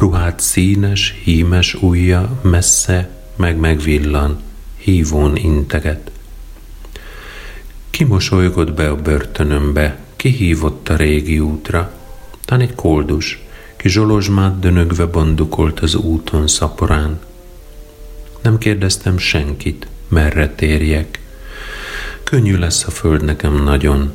Ruhát 0.01 0.39
színes, 0.39 1.15
hímes 1.23 1.73
ujja 1.73 2.39
messze 2.41 3.09
meg 3.35 3.57
megvillan, 3.57 4.41
hívón 4.77 5.35
integet. 5.35 6.11
Ki 7.89 8.03
mosolygott 8.03 8.73
be 8.73 8.89
a 8.89 8.95
börtönömbe, 8.95 9.97
ki 10.15 10.29
hívott 10.29 10.89
a 10.89 10.95
régi 10.95 11.39
útra? 11.39 11.91
Tán 12.45 12.59
egy 12.59 12.75
koldus, 12.75 13.39
ki 13.77 13.89
zsolozsmát 13.89 14.59
dönögve 14.59 15.05
bandukolt 15.05 15.79
az 15.79 15.95
úton 15.95 16.47
szaporán. 16.47 17.19
Nem 18.41 18.57
kérdeztem 18.57 19.17
senkit, 19.17 19.87
merre 20.07 20.49
térjek. 20.49 21.19
Könnyű 22.23 22.57
lesz 22.57 22.83
a 22.83 22.91
föld 22.91 23.23
nekem 23.23 23.63
nagyon. 23.63 24.11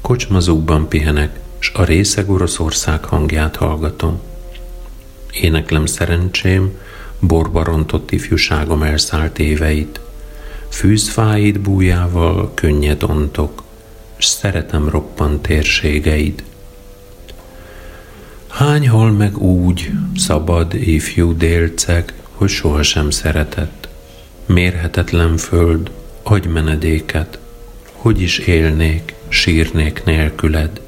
Kocsmazókban 0.00 0.88
pihenek, 0.88 1.40
s 1.58 1.70
a 1.74 1.84
részeg 1.84 2.30
Oroszország 2.30 3.04
hangját 3.04 3.56
hallgatom. 3.56 4.20
Éneklem 5.32 5.86
szerencsém, 5.86 6.78
borba 7.18 7.64
rontott 7.64 8.10
ifjúságom 8.10 8.82
elszállt 8.82 9.38
éveit. 9.38 10.00
Fűzfáid 10.68 11.60
bújával 11.60 12.50
könnyed 12.54 13.02
ontok, 13.02 13.62
s 14.16 14.26
szeretem 14.26 14.88
roppant 14.88 15.42
térségeid. 15.42 16.42
Hány 18.48 18.88
hal 18.88 19.10
meg 19.10 19.38
úgy, 19.38 19.90
szabad, 20.16 20.74
ifjú 20.74 21.36
délceg, 21.36 22.12
hogy 22.32 22.48
sohasem 22.48 23.10
szeretett. 23.10 23.88
Mérhetetlen 24.46 25.36
föld, 25.36 25.90
adj 26.22 26.48
menedéket, 26.48 27.38
hogy 27.92 28.20
is 28.20 28.38
élnék, 28.38 29.14
sírnék 29.28 30.04
nélküled. 30.04 30.80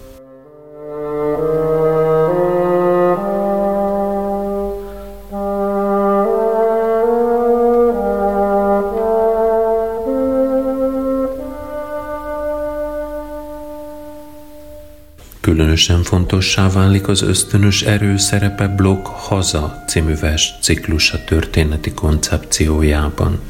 Különösen 15.71 16.03
fontossá 16.03 16.69
válik 16.69 17.09
az 17.09 17.23
ösztönös 17.23 17.83
erő 17.83 18.17
szerepe 18.17 18.69
blokk 18.69 19.07
Haza 19.07 19.85
című 19.87 20.15
vers 20.21 20.55
ciklusa 20.61 21.25
történeti 21.25 21.93
koncepciójában. 21.93 23.41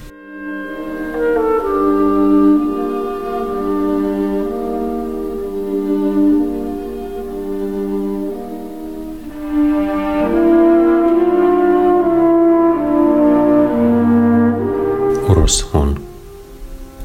Orosz 15.27 15.65
hon. 15.71 15.99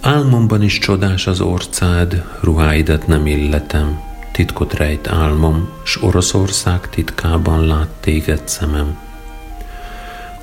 Álmomban 0.02 0.62
is 0.62 0.78
csodás 0.78 1.28
az 1.28 1.42
orcád, 1.42 2.24
ruháidat 2.42 3.08
nem 3.08 3.26
illetem, 3.26 4.14
titkot 4.36 4.74
rejt 4.74 5.08
álmom, 5.08 5.70
s 5.84 6.02
Oroszország 6.02 6.90
titkában 6.90 7.68
lát 7.68 7.88
téged 8.00 8.48
szemem. 8.48 8.98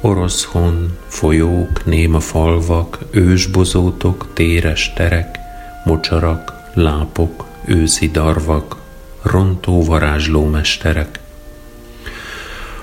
Oroszhon, 0.00 0.98
folyók, 1.06 1.84
néma 1.84 2.20
falvak, 2.20 2.98
ősbozótok, 3.10 4.26
téres 4.32 4.92
terek, 4.92 5.38
mocsarak, 5.84 6.52
lápok, 6.74 7.44
őszi 7.64 8.10
darvak, 8.10 8.76
rontó 9.22 9.84
varázsló 9.84 10.44
mesterek. 10.46 11.20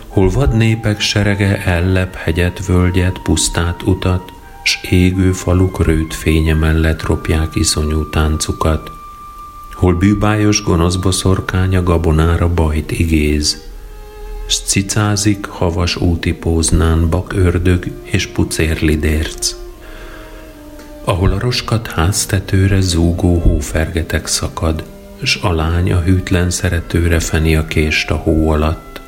Hol 0.08 0.30
vad 0.30 0.56
népek 0.56 1.00
serege 1.00 1.64
ellep 1.64 2.16
hegyet, 2.16 2.66
völgyet, 2.66 3.20
pusztát 3.20 3.82
utat, 3.84 4.32
s 4.64 4.80
égő 4.90 5.32
faluk 5.32 5.86
rőt 5.86 6.14
fénye 6.14 6.54
mellett 6.54 7.04
ropják 7.04 7.56
iszonyú 7.56 8.10
táncukat, 8.10 8.98
hol 9.80 9.94
bűbájos 9.94 10.64
gonosz 10.64 10.96
boszorkánya 10.96 11.84
gabonára 11.84 12.54
bajt 12.54 12.92
igéz, 12.92 13.64
s 14.48 14.60
cicázik 14.60 15.46
havas 15.46 15.96
úti 15.96 16.34
póznán 16.34 17.10
bak 17.10 17.34
ördög 17.34 17.92
és 18.04 18.28
pucérli 18.28 18.98
dérc. 18.98 19.56
Ahol 21.04 21.32
a 21.32 21.40
roskat 21.40 21.88
háztetőre 21.88 22.82
zúgó 22.82 23.40
hófergetek 23.40 24.28
szakad, 24.28 24.84
s 25.24 25.40
a 25.42 25.54
lány 25.54 25.92
a 25.92 26.02
hűtlen 26.02 26.50
szeretőre 26.50 27.20
feni 27.20 27.56
a 27.56 27.66
kést 27.66 28.12
a 28.12 28.16
hó 28.16 28.50
alatt. 28.50 29.02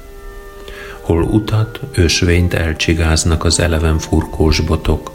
Hol 1.01 1.23
utat, 1.23 1.79
ösvényt 1.93 2.53
elcsigáznak 2.53 3.43
az 3.43 3.59
eleven 3.59 3.97
furkós 3.97 4.59
botok, 4.59 5.11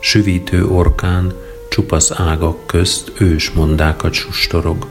süvítő 0.00 0.66
orkán, 0.66 1.32
csupasz 1.78 2.10
ágak 2.10 2.66
közt 2.66 3.12
ős 3.18 3.50
mondákat 3.50 4.12
sustorog. 4.12 4.86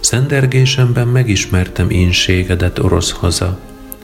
Szendergésemben 0.00 1.08
megismertem 1.08 1.90
énségedet 1.90 2.78
orosz 2.78 3.10
haza, 3.10 3.58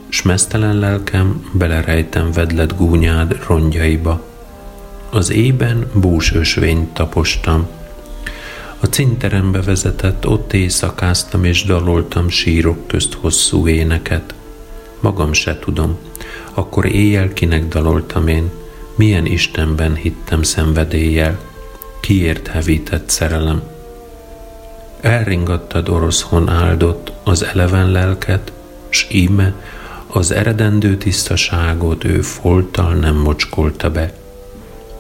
s 0.09 0.23
mesztelen 0.23 0.79
lelkem 0.79 1.51
belerejtem 1.53 2.33
vedlet 2.33 2.77
gúnyád 2.77 3.39
rongyaiba. 3.47 4.25
Az 5.11 5.31
ében 5.31 5.91
bús 5.95 6.33
ösvényt 6.33 6.95
tapostam. 6.95 7.67
A 8.81 8.87
cinterembe 8.87 9.63
vezetett, 9.63 10.27
ott 10.29 10.53
éjszakáztam 10.53 11.45
és 11.45 11.65
daloltam 11.65 12.29
sírok 12.29 12.87
közt 12.87 13.15
hosszú 13.15 13.69
éneket. 13.69 14.35
Magam 15.01 15.33
se 15.33 15.59
tudom, 15.59 15.99
akkor 16.55 16.87
éjjel 16.87 17.33
kinek 17.33 17.69
daloltam 17.69 18.29
én, 18.29 18.51
milyen 18.95 19.27
Istenben 19.27 19.95
hittem 19.95 20.43
szenvedéllyel, 20.43 21.46
kiért 22.07 22.47
hevített 22.47 23.09
szerelem. 23.09 23.63
Elringattad 25.01 25.89
oroszhon 25.89 26.49
áldott 26.49 27.13
az 27.25 27.43
eleven 27.45 27.91
lelket, 27.91 28.53
s 28.89 29.07
íme 29.11 29.55
az 30.07 30.31
eredendő 30.31 30.97
tisztaságot 30.97 32.05
ő 32.05 32.21
folttal 32.21 32.95
nem 32.95 33.17
mocskolta 33.17 33.91
be. 33.91 34.13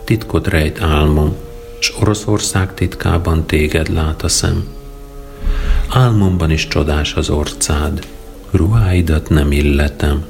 Titkot 0.04 0.46
rejt 0.46 0.80
álmom, 0.80 1.36
s 1.78 1.92
Oroszország 2.00 2.74
titkában 2.74 3.46
téged 3.46 3.88
lát 3.92 4.22
a 4.22 4.28
szem. 4.28 4.66
Álmomban 5.88 6.50
is 6.50 6.68
csodás 6.68 7.14
az 7.14 7.30
orcád, 7.30 8.06
ruháidat 8.50 9.28
nem 9.28 9.52
illetem, 9.52 10.24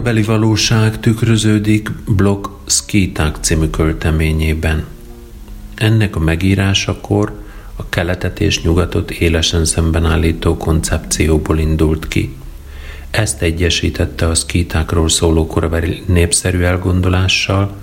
korabeli 0.00 0.26
valóság 0.26 1.00
tükröződik 1.00 1.90
Blok 2.06 2.60
Skiták 2.66 3.36
című 3.40 3.66
költeményében. 3.66 4.84
Ennek 5.74 6.16
a 6.16 6.18
megírásakor 6.18 7.42
a 7.76 7.88
keletet 7.88 8.40
és 8.40 8.62
nyugatot 8.62 9.10
élesen 9.10 9.64
szemben 9.64 10.04
állító 10.04 10.56
koncepcióból 10.56 11.58
indult 11.58 12.08
ki. 12.08 12.36
Ezt 13.10 13.42
egyesítette 13.42 14.26
a 14.26 14.34
szkítákról 14.34 15.08
szóló 15.08 15.46
korabeli 15.46 16.02
népszerű 16.06 16.60
elgondolással, 16.60 17.76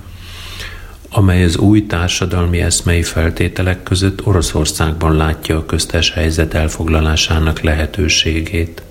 amely 1.10 1.44
az 1.44 1.58
új 1.58 1.86
társadalmi 1.86 2.60
eszmei 2.60 3.04
feltételek 3.04 3.84
között 3.84 4.26
Oroszországban 4.26 5.16
látja 5.16 5.58
a 5.58 5.66
köztes 5.66 6.12
helyzet 6.12 6.54
elfoglalásának 6.54 7.62
lehetőségét. 7.62 8.87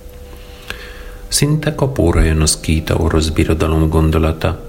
Szinte 1.28 1.74
kapóra 1.74 2.22
jön 2.22 2.40
a 2.40 2.46
szkíta 2.46 2.96
orosz 2.96 3.28
birodalom 3.28 3.88
gondolata. 3.88 4.64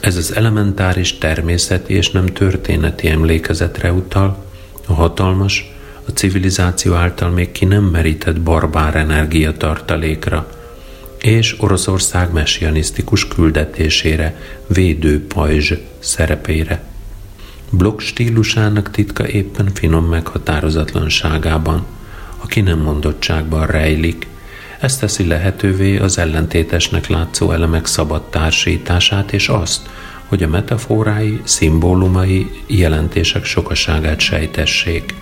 Ez 0.00 0.16
az 0.16 0.36
elementáris 0.36 1.18
természeti 1.18 1.94
és 1.94 2.10
nem 2.10 2.26
történeti 2.26 3.08
emlékezetre 3.08 3.92
utal, 3.92 4.44
a 4.86 4.92
hatalmas, 4.92 5.74
a 6.06 6.10
civilizáció 6.10 6.94
által 6.94 7.30
még 7.30 7.52
ki 7.52 7.64
nem 7.64 7.84
merített 7.84 8.40
barbár 8.40 8.96
energia 8.96 9.56
tartalékra, 9.56 10.46
és 11.18 11.56
Oroszország 11.60 12.32
messianisztikus 12.32 13.28
küldetésére, 13.28 14.40
védő 14.66 15.26
pajzs 15.26 15.72
szerepére. 15.98 16.82
Blokk 17.70 18.00
stílusának 18.00 18.90
titka 18.90 19.28
éppen 19.28 19.70
finom 19.74 20.04
meghatározatlanságában, 20.04 21.86
aki 22.38 22.60
nem 22.60 22.78
mondottságban 22.78 23.66
rejlik, 23.66 24.26
ez 24.80 24.96
teszi 24.96 25.26
lehetővé 25.26 25.98
az 25.98 26.18
ellentétesnek 26.18 27.06
látszó 27.06 27.52
elemek 27.52 27.86
szabad 27.86 28.22
társítását 28.22 29.32
és 29.32 29.48
azt, 29.48 29.88
hogy 30.26 30.42
a 30.42 30.48
metaforái, 30.48 31.40
szimbólumai, 31.44 32.50
jelentések 32.66 33.44
sokaságát 33.44 34.20
sejtessék. 34.20 35.14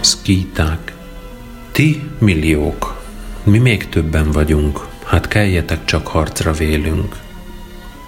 Szkíták. 0.00 0.94
Ti 1.72 2.02
milliók, 2.18 2.95
mi 3.46 3.58
még 3.58 3.88
többen 3.88 4.30
vagyunk, 4.30 4.86
hát 5.04 5.28
keljetek 5.28 5.84
csak 5.84 6.06
harcra 6.06 6.52
vélünk. 6.52 7.16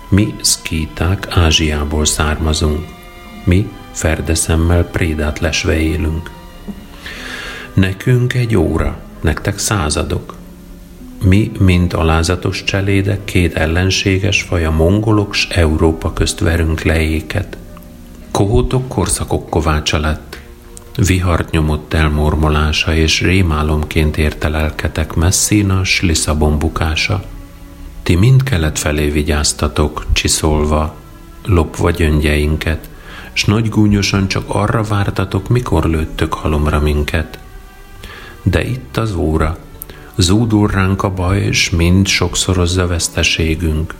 Mi 0.08 0.34
szkíták 0.40 1.26
Ázsiából 1.30 2.04
származunk, 2.04 2.86
mi 3.44 3.68
ferdeszemmel 3.92 4.84
prédát 4.84 5.38
lesve 5.38 5.78
élünk. 5.80 6.30
Nekünk 7.74 8.34
egy 8.34 8.56
óra, 8.56 8.98
nektek 9.20 9.58
századok. 9.58 10.34
Mi, 11.24 11.50
mint 11.58 11.92
alázatos 11.92 12.64
cselédek, 12.64 13.24
két 13.24 13.54
ellenséges 13.54 14.42
faj, 14.42 14.64
a 14.64 14.70
mongolok 14.70 15.34
s 15.34 15.48
Európa 15.50 16.12
közt 16.12 16.38
verünk 16.38 16.82
leéket. 16.82 17.56
Kohótok 18.30 18.88
korszakok 18.88 19.50
kovácsa 19.50 19.98
lett, 19.98 20.37
vihart 21.06 21.50
nyomott 21.50 21.94
el 21.94 22.08
mormolása, 22.08 22.94
és 22.94 23.20
rémálomként 23.20 24.16
érte 24.16 24.48
lelketek 24.48 25.14
messzinas 25.14 26.00
Lisszabon 26.00 26.58
bukása. 26.58 27.22
Ti 28.02 28.14
mind 28.14 28.42
kelet 28.42 28.78
felé 28.78 29.08
vigyáztatok, 29.08 30.06
csiszolva, 30.12 30.94
lopva 31.44 31.90
gyöngyeinket, 31.90 32.88
s 33.32 33.44
nagy 33.44 33.68
gúnyosan 33.68 34.28
csak 34.28 34.44
arra 34.46 34.82
vártatok, 34.82 35.48
mikor 35.48 35.84
lőttök 35.84 36.34
halomra 36.34 36.80
minket. 36.80 37.38
De 38.42 38.64
itt 38.64 38.96
az 38.96 39.14
óra, 39.14 39.58
zúdul 40.16 40.68
ránk 40.68 41.02
a 41.02 41.10
baj, 41.10 41.40
és 41.40 41.70
mind 41.70 42.06
sokszorozza 42.06 42.86
veszteségünk. 42.86 43.94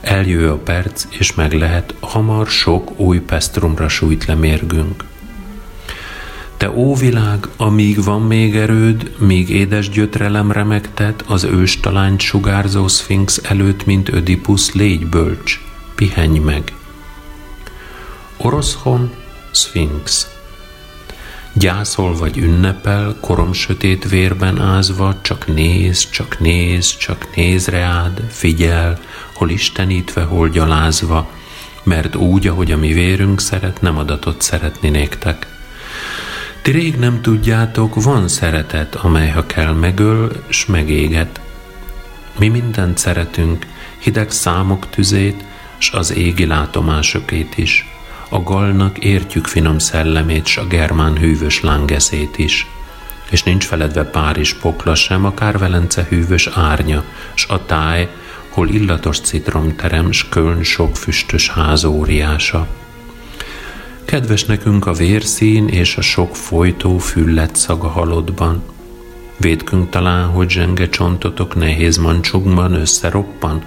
Eljő 0.00 0.50
a 0.50 0.56
perc, 0.56 1.06
és 1.10 1.34
meg 1.34 1.52
lehet, 1.52 1.94
hamar 2.00 2.46
sok 2.46 3.00
új 3.00 3.18
pesztrumra 3.18 3.88
sújt 3.88 4.24
lemérgünk. 4.24 5.04
Te 6.62 6.70
ó 6.70 6.94
világ, 6.94 7.48
amíg 7.56 8.04
van 8.04 8.22
még 8.22 8.56
erőd, 8.56 9.12
míg 9.18 9.50
édes 9.50 9.88
gyötrelem 9.88 10.52
remektet, 10.52 11.24
az 11.26 11.44
őstalányt 11.44 12.20
sugárzó 12.20 12.88
szfinx 12.88 13.40
előtt, 13.42 13.86
mint 13.86 14.12
Ödipusz, 14.12 14.72
légy 14.72 15.06
bölcs, 15.06 15.60
pihenj 15.94 16.38
meg. 16.38 16.72
Oroszhon, 18.36 19.10
szfinx. 19.50 20.28
Gyászol 21.52 22.14
vagy 22.14 22.38
ünnepel, 22.38 23.16
korom 23.20 23.52
sötét 23.52 24.08
vérben 24.08 24.60
ázva, 24.60 25.14
csak 25.20 25.54
néz, 25.54 26.10
csak 26.10 26.40
néz, 26.40 26.96
csak 26.96 27.36
néz 27.36 27.66
reád, 27.66 28.22
figyel, 28.30 28.98
hol 29.32 29.50
istenítve, 29.50 30.22
hol 30.22 30.48
gyalázva, 30.48 31.30
mert 31.82 32.16
úgy, 32.16 32.46
ahogy 32.46 32.72
a 32.72 32.76
mi 32.76 32.92
vérünk 32.92 33.40
szeret, 33.40 33.80
nem 33.80 33.98
adatot 33.98 34.42
szeretni 34.42 34.88
néktek. 34.88 35.51
Ti 36.62 36.70
rég 36.70 36.96
nem 36.96 37.22
tudjátok, 37.22 38.02
van 38.02 38.28
szeretet, 38.28 38.94
amely 38.94 39.28
ha 39.28 39.46
kell 39.46 39.72
megöl, 39.72 40.30
s 40.48 40.66
megéget. 40.66 41.40
Mi 42.38 42.48
mindent 42.48 42.98
szeretünk, 42.98 43.66
hideg 43.98 44.30
számok 44.30 44.90
tüzét, 44.90 45.44
s 45.78 45.90
az 45.92 46.12
égi 46.12 46.46
látomásokét 46.46 47.58
is. 47.58 47.86
A 48.28 48.42
galnak 48.42 48.98
értjük 48.98 49.46
finom 49.46 49.78
szellemét, 49.78 50.46
s 50.46 50.56
a 50.56 50.66
germán 50.66 51.16
hűvös 51.16 51.60
lángeszét 51.60 52.38
is. 52.38 52.66
És 53.30 53.42
nincs 53.42 53.64
feledve 53.64 54.04
Párizs 54.04 54.54
pokla 54.54 54.94
sem, 54.94 55.24
akár 55.24 55.58
Velence 55.58 56.06
hűvös 56.08 56.46
árnya, 56.46 57.04
s 57.34 57.46
a 57.48 57.66
táj, 57.66 58.08
hol 58.48 58.68
illatos 58.68 59.20
citromterem, 59.20 60.12
s 60.12 60.28
Köln 60.28 60.62
sok 60.62 60.96
füstös 60.96 61.50
ház 61.50 61.84
óriása. 61.84 62.66
Kedves 64.04 64.44
nekünk 64.44 64.86
a 64.86 64.92
vérszín 64.92 65.68
és 65.68 65.96
a 65.96 66.00
sok 66.00 66.36
folytó 66.36 66.98
füllet 66.98 67.56
szaga 67.56 67.88
halodban. 67.88 68.62
Védkünk 69.36 69.90
talán, 69.90 70.26
hogy 70.26 70.50
zsenge 70.50 70.88
csontotok 70.88 71.54
nehéz 71.54 71.96
mancsukban 71.96 72.72
összeroppan? 72.72 73.64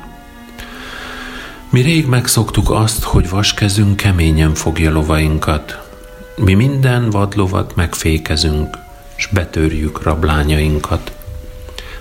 Mi 1.69 1.81
rég 1.81 2.05
megszoktuk 2.05 2.71
azt, 2.71 3.03
hogy 3.03 3.29
vaskezünk 3.29 3.95
keményen 3.95 4.53
fogja 4.53 4.91
lovainkat. 4.91 5.89
Mi 6.35 6.53
minden 6.53 7.09
vadlovat 7.09 7.75
megfékezünk, 7.75 8.77
s 9.15 9.27
betörjük 9.27 10.03
rablányainkat. 10.03 11.15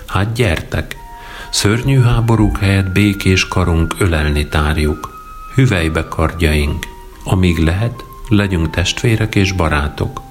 Hát 0.05 0.33
gyertek, 0.33 0.95
szörnyű 1.51 2.01
háborúk 2.01 2.57
helyett 2.57 2.91
békés 2.91 3.47
karunk 3.47 3.95
ölelni 3.97 4.47
tárjuk, 4.47 5.09
hüvelybe 5.55 6.07
kardjaink, 6.07 6.85
amíg 7.23 7.57
lehet, 7.57 8.03
legyünk 8.29 8.69
testvérek 8.69 9.35
és 9.35 9.51
barátok. 9.51 10.21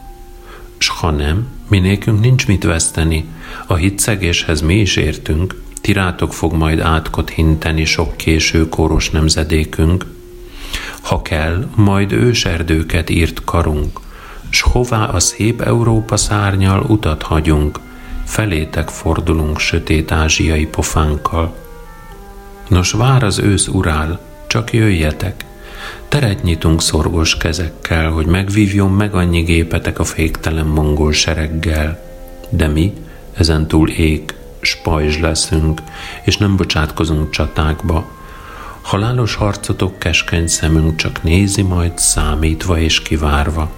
S 0.79 0.89
ha 0.89 1.11
nem, 1.11 1.49
minékünk 1.69 2.21
nincs 2.21 2.47
mit 2.47 2.65
veszteni, 2.65 3.25
a 3.67 3.75
hitszegéshez 3.75 4.61
mi 4.61 4.75
is 4.75 4.97
értünk, 4.97 5.63
tirátok 5.81 6.33
fog 6.33 6.53
majd 6.53 6.81
átkot 6.81 7.31
hinteni 7.31 7.85
sok 7.85 8.17
késő 8.17 8.69
kóros 8.69 9.11
nemzedékünk. 9.11 10.07
Ha 11.01 11.23
kell, 11.23 11.69
majd 11.75 12.13
őserdőket 12.13 13.11
írt 13.11 13.45
karunk, 13.45 14.01
s 14.49 14.61
hová 14.61 15.05
a 15.05 15.21
szép 15.21 15.61
Európa 15.61 16.17
szárnyal 16.17 16.85
utat 16.89 17.23
hagyunk, 17.23 17.81
felétek 18.25 18.89
fordulunk 18.89 19.59
sötét 19.59 20.13
ázsiai 20.13 20.67
pofánkkal. 20.67 21.57
Nos, 22.69 22.93
vár 22.93 23.23
az 23.23 23.39
ősz 23.39 23.69
urál, 23.69 24.21
csak 24.47 24.73
jöjjetek, 24.73 25.45
Teret 26.09 26.42
nyitunk 26.42 26.83
szorgos 26.83 27.37
kezekkel, 27.37 28.11
hogy 28.11 28.27
megvívjon 28.27 28.90
meg 28.90 29.14
annyi 29.14 29.42
gépetek 29.42 29.99
a 29.99 30.05
féktelen 30.05 30.66
mongol 30.66 31.12
sereggel. 31.12 32.03
De 32.49 32.68
mi 32.68 32.92
ezen 33.35 33.66
túl 33.66 33.88
ég, 33.88 34.35
spajzs 34.61 35.19
leszünk, 35.19 35.81
és 36.25 36.37
nem 36.37 36.56
bocsátkozunk 36.56 37.31
csatákba. 37.31 38.04
Halálos 38.83 39.35
harcotok 39.35 39.98
keskeny 39.98 40.46
szemünk 40.46 40.96
csak 40.96 41.23
nézi 41.23 41.63
majd 41.63 41.98
számítva 41.98 42.79
és 42.79 43.02
kivárva. 43.02 43.71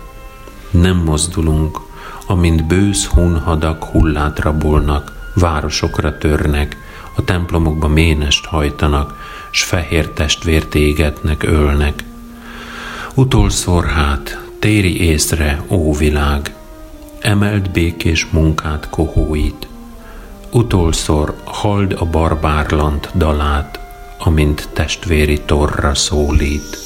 Nem 0.70 0.96
mozdulunk, 0.96 1.80
amint 2.26 2.66
bősz 2.66 3.04
hunhadak 3.04 3.84
hullát 3.84 4.38
rabolnak, 4.38 5.30
városokra 5.34 6.18
törnek, 6.18 6.76
a 7.16 7.24
templomokba 7.24 7.88
ménest 7.88 8.44
hajtanak, 8.44 9.14
s 9.50 9.62
fehér 9.62 10.08
testvért 10.08 10.74
égetnek, 10.74 11.42
ölnek. 11.42 12.04
Utolszor 13.14 13.84
hát, 13.84 14.40
téri 14.58 15.00
észre, 15.00 15.62
ó 15.68 15.94
világ, 15.94 16.54
emelt 17.20 17.70
békés 17.70 18.26
munkát 18.26 18.88
kohóit. 18.90 19.66
Utolszor 20.50 21.34
hald 21.44 21.92
a 21.98 22.04
barbárlant 22.04 23.10
dalát, 23.14 23.80
amint 24.18 24.68
testvéri 24.72 25.40
torra 25.40 25.94
szólít. 25.94 26.85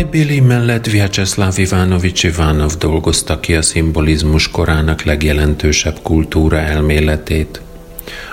Andrei 0.00 0.24
Béli 0.24 0.40
mellett 0.40 0.86
Vyacheslav 0.86 1.58
Ivanovics 1.58 2.22
Ivanov 2.22 2.72
dolgozta 2.78 3.40
ki 3.40 3.54
a 3.54 3.62
szimbolizmus 3.62 4.50
korának 4.50 5.02
legjelentősebb 5.02 5.98
kultúra 6.02 6.58
elméletét. 6.58 7.60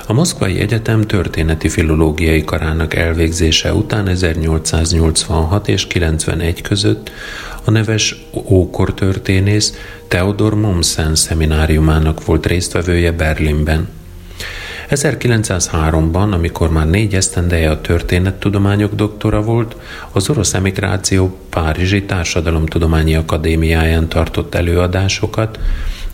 A 0.05 0.13
Moszkvai 0.13 0.59
Egyetem 0.59 1.01
történeti 1.01 1.69
filológiai 1.69 2.43
karának 2.43 2.93
elvégzése 2.93 3.73
után 3.73 4.07
1886 4.07 5.67
és 5.67 5.87
91 5.87 6.61
között 6.61 7.11
a 7.63 7.71
neves 7.71 8.25
ókor 8.33 8.93
történész 8.93 9.73
Theodor 10.07 10.55
Mommsen 10.55 11.15
szemináriumának 11.15 12.25
volt 12.25 12.45
résztvevője 12.45 13.11
Berlinben. 13.11 13.96
1903-ban, 14.89 16.31
amikor 16.31 16.71
már 16.71 16.89
négy 16.89 17.15
esztendeje 17.15 17.69
a 17.69 17.81
történettudományok 17.81 18.95
doktora 18.95 19.41
volt, 19.41 19.75
az 20.11 20.29
orosz 20.29 20.53
emigráció 20.53 21.37
Párizsi 21.49 22.03
Társadalomtudományi 22.03 23.15
Akadémiáján 23.15 24.07
tartott 24.07 24.55
előadásokat, 24.55 25.59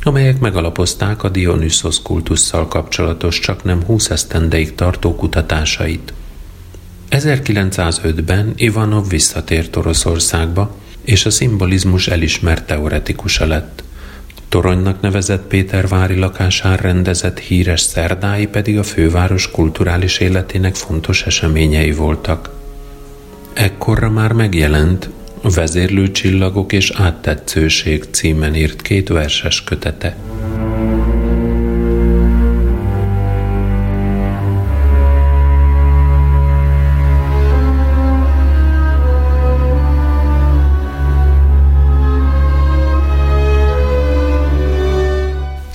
amelyek 0.04 0.40
megalapozták 0.40 1.24
a 1.24 1.30
Dionysos 1.30 2.02
kultusszal 2.02 2.68
kapcsolatos 2.68 3.40
csak 3.40 3.64
nem 3.64 3.84
20 3.84 4.10
esztendeig 4.10 4.76
tartó 4.76 5.16
kutatásait. 5.16 6.14
1905-ben 7.10 8.54
Ivanov 8.56 9.10
visszatért 9.10 9.76
Oroszországba, 9.76 10.76
és 11.02 11.26
a 11.26 11.30
szimbolizmus 11.30 12.08
elismert 12.08 12.66
teoretikusa 12.68 13.46
lett. 13.46 13.84
Toronynak 14.54 15.01
nevezett 15.01 15.47
Pétervári 15.47 16.16
lakásán 16.16 16.78
rendezett 16.78 17.39
híres 17.39 17.82
szerdái 17.82 18.47
pedig 18.47 18.78
a 18.78 18.84
főváros 18.84 19.51
kulturális 19.51 20.20
életének 20.20 20.76
fontos 20.76 21.24
eseményei 21.24 21.91
voltak. 21.91 22.49
Ekkorra 23.54 24.10
már 24.10 24.32
megjelent 24.32 25.10
Vezérlő 25.41 26.12
csillagok 26.12 26.72
és 26.72 26.91
áttetszőség 26.95 28.04
címen 28.12 28.56
írt 28.56 28.82
két 28.82 29.10
verses 29.10 29.64
kötete. 29.64 30.16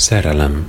Szerelem 0.09 0.69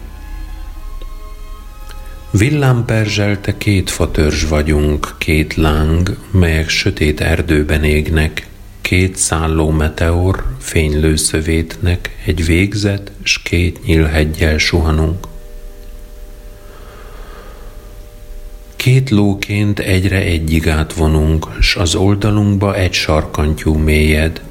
Villámperzselte 2.32 3.58
két 3.58 3.90
fatörzs 3.90 4.44
vagyunk, 4.44 5.16
két 5.18 5.56
láng, 5.56 6.18
melyek 6.32 6.70
sötét 6.70 7.22
erdőben 7.22 7.84
égnek, 7.84 8.48
két 8.82 9.16
szálló 9.16 9.70
meteor 9.70 10.46
fénylő 10.60 11.16
szövétnek 11.16 12.16
egy 12.26 12.46
végzet, 12.46 13.12
s 13.24 13.42
két 13.42 13.86
nyílhegyel 13.86 14.58
suhanunk. 14.58 15.28
Két 18.76 19.10
lóként 19.10 19.80
egyre 19.80 20.22
egyig 20.22 20.68
átvonunk, 20.70 21.48
s 21.60 21.76
az 21.76 21.96
oldalunkba 21.96 22.76
egy 22.76 22.94
sarkantyú 22.94 23.74
mélyed. 23.74 24.42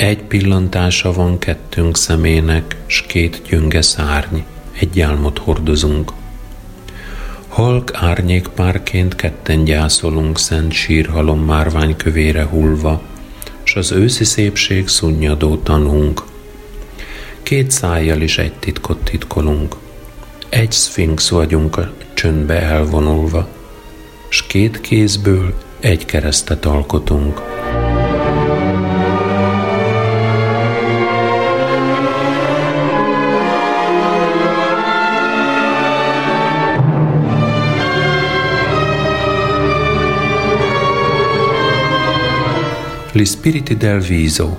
Egy 0.00 0.22
pillantása 0.22 1.12
van 1.12 1.38
kettőnk 1.38 1.96
szemének, 1.96 2.76
s 2.86 3.02
két 3.02 3.42
gyönge 3.48 3.82
szárny, 3.82 4.38
egy 4.78 5.00
álmot 5.00 5.38
hordozunk. 5.38 6.12
Halk 7.48 7.90
árnyékpárként 7.94 9.16
ketten 9.16 9.64
gyászolunk 9.64 10.38
szent 10.38 10.72
sírhalom 10.72 11.44
márvány 11.44 11.96
kövére 11.96 12.44
hullva, 12.44 13.02
s 13.62 13.76
az 13.76 13.92
őszi 13.92 14.24
szépség 14.24 14.88
szunnyadó 14.88 15.56
tanunk. 15.56 16.22
Két 17.42 17.70
szájjal 17.70 18.20
is 18.20 18.38
egy 18.38 18.54
titkot 18.54 19.04
titkolunk, 19.04 19.76
egy 20.48 20.72
szfinx 20.72 21.28
vagyunk 21.28 21.76
a 21.76 21.92
csöndbe 22.14 22.60
elvonulva, 22.60 23.48
s 24.28 24.46
két 24.46 24.80
kézből 24.80 25.54
egy 25.80 26.04
keresztet 26.04 26.64
alkotunk. 26.64 27.59
Gli 43.12 43.24
spiriti 43.24 43.76
del 43.76 44.00
viso. 44.00 44.56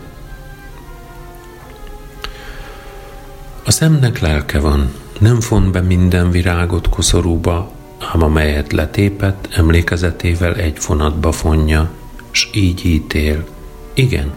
A 3.64 3.72
szemnek 3.72 4.20
lelke 4.20 4.60
van, 4.60 4.94
nem 5.20 5.40
font 5.40 5.72
be 5.72 5.82
minden 5.82 6.32
virágot 6.32 6.90
koszorúba, 6.90 7.72
ám 8.14 8.24
amelyet 8.24 8.72
letépett, 8.72 9.48
emlékezetével 9.52 10.56
egy 10.56 10.80
fonatba 10.80 11.32
fonja, 11.32 11.90
s 12.32 12.50
így 12.54 12.86
ítél. 12.86 13.46
Igen, 13.94 14.32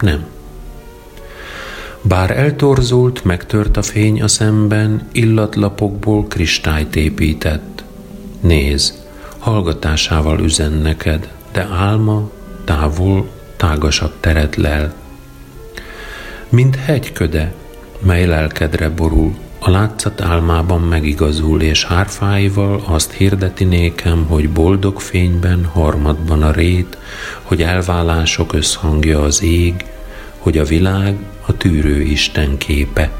nem. 0.00 0.26
Bár 2.02 2.38
eltorzult, 2.38 3.24
megtört 3.24 3.76
a 3.76 3.82
fény 3.82 4.22
a 4.22 4.28
szemben, 4.28 5.08
illatlapokból 5.12 6.26
kristályt 6.26 6.96
épített. 6.96 7.84
Néz, 8.40 9.02
hallgatásával 9.38 10.38
üzen 10.38 10.72
neked, 10.72 11.28
de 11.52 11.68
álma 11.72 12.30
távol 12.64 13.33
tágasabb 13.64 14.12
teret 14.20 14.56
lel. 14.56 14.94
Mint 16.48 16.76
hegyköde, 16.76 17.52
mely 17.98 18.26
lelkedre 18.26 18.88
borul, 18.88 19.34
a 19.58 19.70
látszat 19.70 20.20
álmában 20.20 20.80
megigazul, 20.80 21.62
és 21.62 21.84
hárfáival 21.84 22.82
azt 22.86 23.12
hirdeti 23.12 23.64
nékem, 23.64 24.26
hogy 24.28 24.50
boldog 24.50 25.00
fényben 25.00 25.64
harmadban 25.64 26.42
a 26.42 26.52
rét, 26.52 26.96
hogy 27.42 27.62
elvállások 27.62 28.52
összhangja 28.52 29.22
az 29.22 29.42
ég, 29.42 29.84
hogy 30.38 30.58
a 30.58 30.64
világ 30.64 31.16
a 31.46 31.56
tűrő 31.56 32.00
Isten 32.00 32.58
képe. 32.58 33.10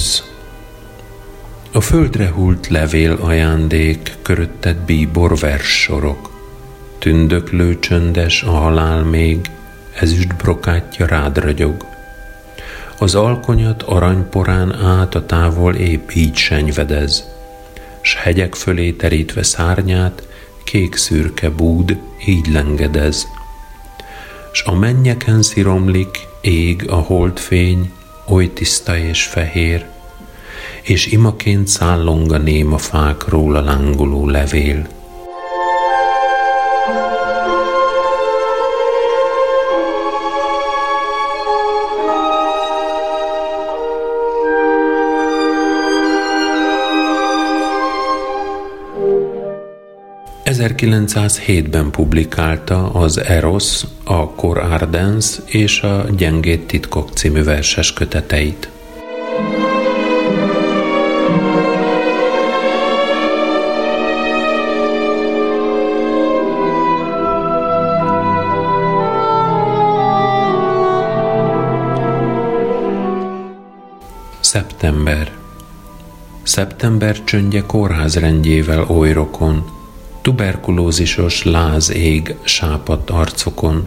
Ősz 0.00 0.22
A 1.72 1.80
földre 1.80 2.28
hult 2.28 2.68
levél 2.68 3.12
ajándék, 3.12 4.16
körötted 4.22 4.76
bíbor 4.76 5.38
sorok, 5.58 6.30
Tündöklő 6.98 7.78
csöndes 7.78 8.42
a 8.42 8.50
halál 8.50 9.02
még, 9.02 9.40
ezüst 9.94 10.36
brokátja 10.36 11.06
rád 11.06 11.38
ragyog. 11.38 11.86
Az 12.98 13.14
alkonyat 13.14 13.82
aranyporán 13.82 14.74
át 14.74 15.14
a 15.14 15.26
távol 15.26 15.74
épp 15.74 16.10
így 16.10 16.36
senyvedez, 16.36 17.24
S 18.00 18.14
hegyek 18.14 18.54
fölé 18.54 18.90
terítve 18.90 19.42
szárnyát, 19.42 20.28
kék 20.64 20.96
szürke 20.96 21.50
búd 21.50 21.98
így 22.26 22.46
lengedez. 22.52 23.26
S 24.52 24.62
a 24.62 24.74
mennyeken 24.74 25.42
sziromlik, 25.42 26.26
ég 26.40 26.90
a 26.90 26.96
holdfény, 26.96 27.90
oly 28.30 28.52
tiszta 28.52 28.96
és 28.96 29.22
fehér, 29.22 29.86
és 30.82 31.06
imaként 31.06 31.68
szállong 31.68 32.32
a 32.32 32.38
néma 32.38 32.78
fákról 32.78 33.56
a 33.56 33.62
lángoló 33.62 34.28
levél. 34.28 34.99
...1907-ben 50.60 51.90
publikálta 51.90 52.92
az 52.92 53.18
Eros, 53.18 53.82
a 54.04 54.24
Cor 54.24 54.58
Ardens 54.58 55.38
és 55.46 55.80
a 55.80 56.06
Gyengét 56.16 56.66
titkok 56.66 57.10
című 57.10 57.42
verses 57.42 57.92
köteteit. 57.92 58.68
Szeptember 74.40 75.32
Szeptember 76.42 77.24
csöndje 77.24 77.62
kórházrendjével 77.66 78.82
oly 78.82 79.12
rokon, 79.12 79.79
tuberkulózisos 80.22 81.44
láz 81.44 81.92
ég 81.92 82.34
sápadt 82.42 83.10
arcokon. 83.10 83.86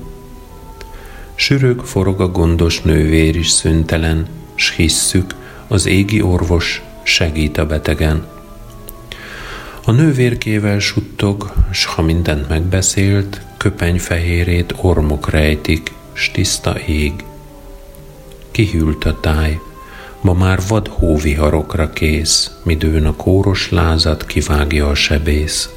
Sürög 1.35 1.79
forog 1.79 2.21
a 2.21 2.27
gondos 2.27 2.81
nővér 2.81 3.35
is 3.35 3.49
szüntelen, 3.49 4.27
s 4.55 4.75
hisszük, 4.75 5.35
az 5.67 5.85
égi 5.85 6.21
orvos 6.21 6.81
segít 7.03 7.57
a 7.57 7.65
betegen. 7.65 8.25
A 9.85 9.91
nővérkével 9.91 10.79
suttog, 10.79 11.53
s 11.71 11.85
ha 11.85 12.01
mindent 12.01 12.49
megbeszélt, 12.49 13.41
köpenyfehérét 13.57 14.73
ormok 14.81 15.29
rejtik, 15.29 15.91
s 16.13 16.31
tiszta 16.31 16.79
ég. 16.79 17.13
Kihűlt 18.51 19.05
a 19.05 19.19
táj, 19.19 19.59
ma 20.21 20.33
már 20.33 20.59
vad 20.67 20.87
hóviharokra 20.87 21.89
kész, 21.89 22.51
midőn 22.63 23.05
a 23.05 23.15
kóros 23.15 23.69
lázat 23.69 24.25
kivágja 24.25 24.87
a 24.87 24.95
sebész. 24.95 25.69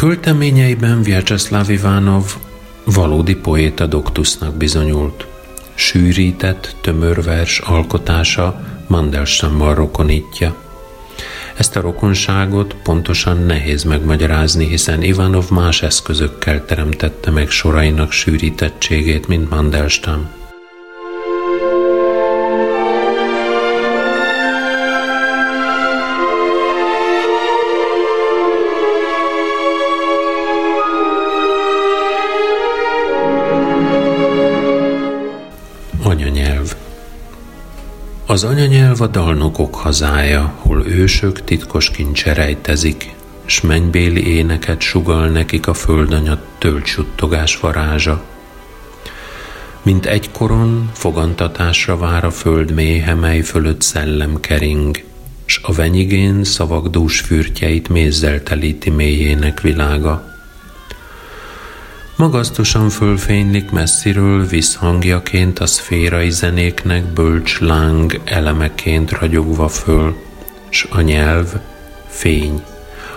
Költeményeiben 0.00 1.02
Vyacheslav 1.02 1.70
Ivanov 1.70 2.36
valódi 2.84 3.34
poéta 3.34 3.86
doktusnak 3.86 4.54
bizonyult. 4.56 5.26
Sűrített, 5.74 6.76
tömör 6.80 7.22
vers 7.22 7.58
alkotása 7.58 8.60
Mandelstammal 8.86 9.74
rokonítja. 9.74 10.56
Ezt 11.56 11.76
a 11.76 11.80
rokonságot 11.80 12.76
pontosan 12.82 13.36
nehéz 13.36 13.82
megmagyarázni, 13.82 14.66
hiszen 14.66 15.02
Ivanov 15.02 15.50
más 15.50 15.82
eszközökkel 15.82 16.64
teremtette 16.64 17.30
meg 17.30 17.50
sorainak 17.50 18.12
sűrítettségét, 18.12 19.28
mint 19.28 19.50
Mandelstam. 19.50 20.39
Az 38.30 38.44
anyanyelv 38.44 39.00
a 39.00 39.06
dalnokok 39.06 39.74
hazája, 39.74 40.54
hol 40.58 40.86
ősök 40.86 41.44
titkos 41.44 41.90
kincse 41.90 42.32
rejtezik, 42.32 43.14
s 43.44 43.60
mennybéli 43.60 44.26
éneket 44.36 44.80
sugal 44.80 45.28
nekik 45.28 45.66
a 45.66 45.74
földanya 45.74 46.42
töltsuttogás 46.58 47.60
varázsa. 47.60 48.24
Mint 49.82 50.06
egykoron 50.06 50.90
fogantatásra 50.92 51.96
vár 51.96 52.24
a 52.24 52.30
föld 52.30 52.70
méhe, 52.70 53.14
mely 53.14 53.40
fölött 53.40 53.82
szellem 53.82 54.40
kering, 54.40 55.04
s 55.44 55.60
a 55.62 55.72
venyigén 55.72 56.44
szavak 56.44 56.88
dús 56.88 57.20
fürtjeit 57.20 57.88
mézzel 57.88 58.42
telíti 58.42 58.90
mélyének 58.90 59.60
világa. 59.60 60.29
Magasztosan 62.20 62.88
fölfénylik 62.88 63.70
messziről 63.70 64.46
visszhangjaként 64.46 65.58
a 65.58 65.66
szférai 65.66 66.30
zenéknek 66.30 67.04
bölcs 67.12 67.60
láng 67.60 68.20
elemeként 68.24 69.10
ragyogva 69.10 69.68
föl, 69.68 70.16
s 70.68 70.86
a 70.90 71.00
nyelv 71.00 71.46
fény. 72.06 72.62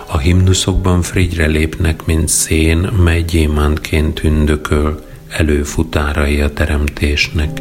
A 0.06 0.18
himnuszokban 0.18 1.02
frigyre 1.02 1.46
lépnek, 1.46 2.06
mint 2.06 2.28
szén, 2.28 2.78
mely 2.78 3.22
gyémántként 3.22 4.14
tündököl, 4.14 5.04
előfutárai 5.28 6.40
a 6.40 6.52
teremtésnek. 6.52 7.60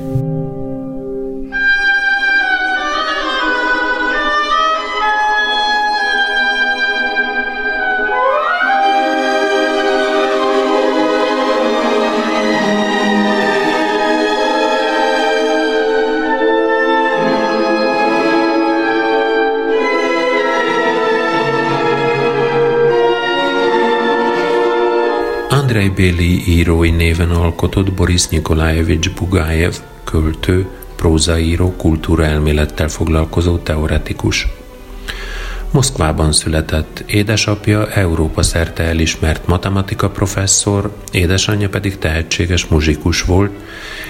Andrei 25.73 25.89
Béli 25.89 26.49
írói 26.49 26.89
néven 26.89 27.29
alkotott 27.29 27.93
Boris 27.93 28.27
Nikolajevics 28.27 29.09
Bugájev, 29.09 29.73
költő, 30.03 30.67
prózaíró, 30.95 31.73
kultúraelmélettel 31.77 32.87
foglalkozó 32.87 33.57
teoretikus. 33.57 34.47
Moszkvában 35.71 36.31
született, 36.31 37.03
édesapja 37.07 37.89
Európa 37.89 38.41
szerte 38.41 38.83
elismert 38.83 39.47
matematika 39.47 40.09
professzor, 40.09 40.95
édesanyja 41.11 41.69
pedig 41.69 41.97
tehetséges 41.97 42.65
muzsikus 42.65 43.21
volt, 43.21 43.51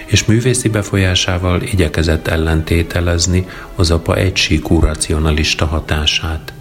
és 0.05 0.25
művészi 0.25 0.69
befolyásával 0.69 1.61
igyekezett 1.61 2.27
ellentételezni 2.27 3.47
az 3.75 3.91
apa 3.91 4.15
egysíkú 4.15 4.79
racionalista 4.79 5.65
hatását. 5.65 6.53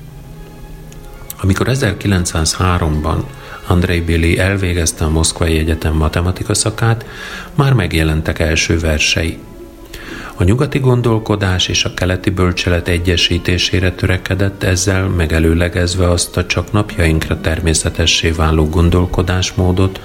Amikor 1.40 1.66
1903-ban 1.70 3.22
Andrei 3.72 4.00
Billy 4.00 4.38
elvégezte 4.38 5.04
a 5.04 5.10
Moszkvai 5.10 5.58
Egyetem 5.58 5.94
matematika 5.94 6.54
szakát, 6.54 7.06
már 7.54 7.72
megjelentek 7.72 8.38
első 8.38 8.78
versei. 8.78 9.38
A 10.36 10.44
nyugati 10.44 10.78
gondolkodás 10.78 11.68
és 11.68 11.84
a 11.84 11.94
keleti 11.94 12.30
bölcselet 12.30 12.88
egyesítésére 12.88 13.92
törekedett, 13.92 14.62
ezzel 14.62 15.08
megelőlegezve 15.08 16.10
azt 16.10 16.36
a 16.36 16.46
csak 16.46 16.72
napjainkra 16.72 17.40
természetessé 17.40 18.30
váló 18.30 18.68
gondolkodásmódot, 18.68 20.00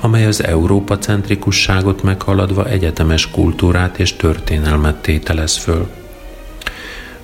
amely 0.00 0.26
az 0.26 0.44
Európa 0.44 0.98
centrikusságot 0.98 2.02
meghaladva 2.02 2.68
egyetemes 2.68 3.30
kultúrát 3.30 3.98
és 3.98 4.12
történelmet 4.12 4.96
tételez 4.96 5.56
föl. 5.56 5.88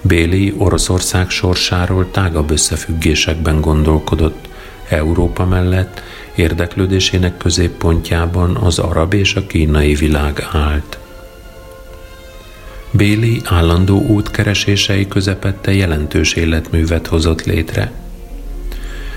Béli 0.00 0.54
Oroszország 0.58 1.30
sorsáról 1.30 2.10
tágabb 2.10 2.50
összefüggésekben 2.50 3.60
gondolkodott. 3.60 4.48
Európa 4.90 5.44
mellett 5.44 6.02
érdeklődésének 6.34 7.36
középpontjában 7.36 8.56
az 8.56 8.78
arab 8.78 9.14
és 9.14 9.34
a 9.34 9.46
kínai 9.46 9.94
világ 9.94 10.46
állt. 10.52 10.98
Béli 12.90 13.40
állandó 13.44 14.00
útkeresései 14.00 15.08
közepette 15.08 15.74
jelentős 15.74 16.32
életművet 16.32 17.06
hozott 17.06 17.44
létre. 17.44 17.92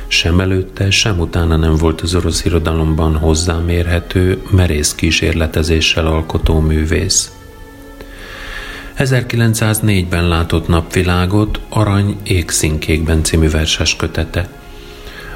Sem 0.07 0.39
előtte, 0.39 0.89
sem 0.89 1.19
utána 1.19 1.55
nem 1.55 1.75
volt 1.75 2.01
az 2.01 2.15
orosz 2.15 2.45
irodalomban 2.45 3.15
hozzámérhető, 3.15 4.41
merész 4.51 4.93
kísérletezéssel 4.95 6.07
alkotó 6.07 6.59
művész. 6.59 7.31
1904-ben 8.97 10.27
látott 10.27 10.67
napvilágot 10.67 11.59
Arany 11.69 12.17
égszínkékben 12.23 13.23
című 13.23 13.49
verses 13.49 13.95
kötete– 13.95 14.49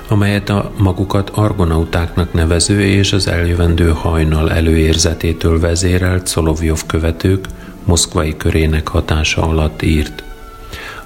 amelyet 0.08 0.50
a 0.50 0.72
magukat 0.78 1.30
argonautáknak 1.30 2.34
nevező 2.34 2.82
és 2.82 3.14
az 3.14 3.28
eljövendő 3.28 3.90
hajnal 3.90 4.52
előérzetétől 4.52 5.60
vezérelt 5.60 6.28
Szolovjov 6.28 6.86
követők 6.86 7.46
moszkvai 7.84 8.38
körének 8.38 8.88
hatása 8.88 9.42
alatt 9.42 9.82
írt. 9.82 10.24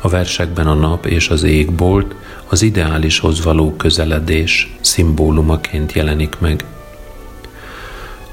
A 0.02 0.10
versekben 0.10 0.68
a 0.68 0.74
nap 0.74 1.06
és 1.06 1.30
az 1.30 1.44
égbolt 1.44 2.16
az 2.48 2.62
ideálishoz 2.62 3.44
való 3.44 3.76
közeledés 3.76 4.76
szimbólumaként 4.82 5.92
jelenik 5.92 6.40
meg. 6.40 6.64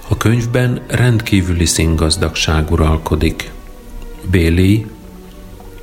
A 0.08 0.16
könyvben 0.16 0.80
rendkívüli 0.86 1.64
színgazdagság 1.64 2.70
uralkodik. 2.70 3.50
Béli 4.30 4.86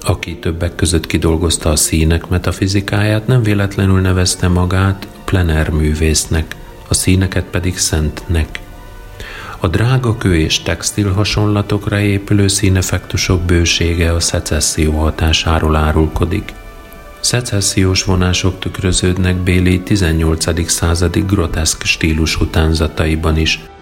aki 0.06 0.36
többek 0.36 0.76
között 0.76 1.08
kidolgozta 1.08 1.70
a 1.70 1.76
színek 1.76 2.28
metafizikáját, 2.28 3.28
nem 3.28 3.43
véletlenül 3.43 4.01
nevezte 4.01 4.47
magát 4.47 5.08
plener 5.26 5.70
művésznek, 5.70 6.56
a 6.88 6.93
színeket 6.93 7.45
pedig 7.45 7.78
szentnek. 7.78 8.60
A 9.60 9.68
drága 9.68 10.18
kő 10.18 10.36
és 10.36 10.62
textil 10.62 11.12
hasonlatokra 11.12 11.99
épülő 11.99 12.47
színeffektusok 12.47 13.41
bősége 13.41 14.14
a 14.14 14.20
szecesszió 14.20 14.91
hatásáról 14.91 15.76
árulkodik. 15.76 16.53
Szecessziós 17.20 18.03
vonások 18.03 18.60
tükröződnek 18.60 19.36
Béli 19.36 19.82
18. 19.82 20.70
századi 20.70 21.24
groteszk 21.28 21.84
stílus 21.84 22.39
utánzataiban 22.39 23.38
is– 23.38 23.60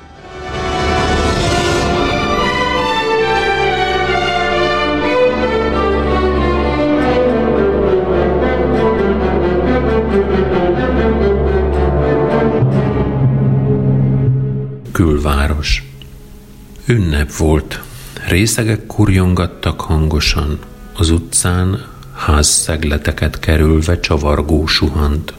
Ünnep 16.85 17.35
volt. 17.35 17.81
Részegek 18.27 18.85
kurjongattak 18.85 19.81
hangosan. 19.81 20.59
Az 20.93 21.09
utcán 21.09 21.85
házszegleteket 22.15 23.39
kerülve 23.39 23.99
csavargó 23.99 24.65
suhant. 24.65 25.33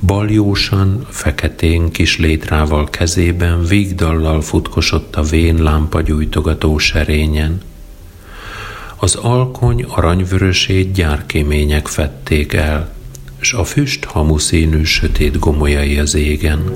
Baljósan, 0.00 1.06
feketén 1.10 1.90
kis 1.90 2.18
létrával 2.18 2.90
kezében 2.90 3.64
végdallal 3.64 4.40
futkosott 4.40 5.16
a 5.16 5.22
vén 5.22 5.62
lámpagyújtogató 5.62 6.78
serényen. 6.78 7.60
Az 8.96 9.14
alkony 9.14 9.82
aranyvörösét 9.82 10.92
gyárkémények 10.92 11.86
fették 11.86 12.52
el, 12.52 12.92
s 13.38 13.52
a 13.52 13.64
füst 13.64 14.04
hamuszínű 14.04 14.84
sötét 14.84 15.38
gomolyai 15.38 15.98
az 15.98 16.14
égen. 16.14 16.72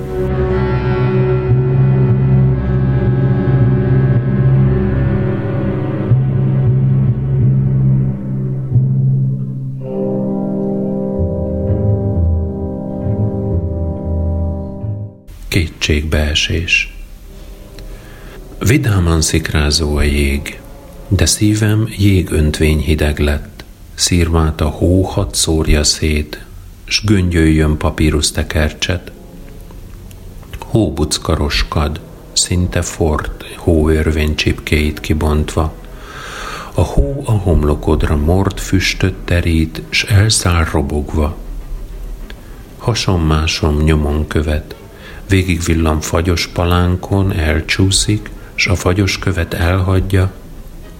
Kétségbeesés. 15.88 16.92
Vidáman 18.58 19.20
szikrázó 19.20 19.96
a 19.96 20.02
jég, 20.02 20.60
de 21.08 21.26
szívem 21.26 21.88
jégöntvény 21.98 22.78
hideg 22.78 23.18
lett, 23.18 23.64
szírmát 23.94 24.60
a 24.60 24.68
hó 24.68 25.02
hat 25.02 25.34
szórja 25.34 25.84
szét, 25.84 26.44
s 26.84 27.04
göngyöljön 27.04 27.76
papírus 27.76 28.30
tekercset. 28.30 29.12
Hóbucka 30.58 31.34
roskad, 31.34 32.00
szinte 32.32 32.82
fort 32.82 33.44
hóörvény 33.56 34.34
csipkéit 34.34 35.00
kibontva. 35.00 35.72
A 36.74 36.80
hó 36.80 37.22
a 37.24 37.32
homlokodra 37.32 38.16
mord 38.16 38.58
füstöt 38.58 39.14
terít, 39.14 39.82
s 39.88 40.02
elszáll 40.02 40.64
robogva. 40.72 41.36
Hasonmásom 42.78 43.82
nyomon 43.82 44.26
követ, 44.26 44.76
végig 45.28 45.62
villam 45.62 46.00
fagyos 46.00 46.46
palánkon, 46.46 47.32
elcsúszik, 47.32 48.30
s 48.54 48.66
a 48.66 48.74
fagyos 48.74 49.18
követ 49.18 49.54
elhagyja, 49.54 50.32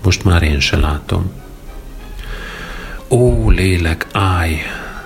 most 0.05 0.25
már 0.25 0.43
én 0.43 0.61
se 0.61 0.77
látom. 0.77 1.31
Ó, 3.09 3.51
lélek, 3.51 4.07
állj, 4.13 4.57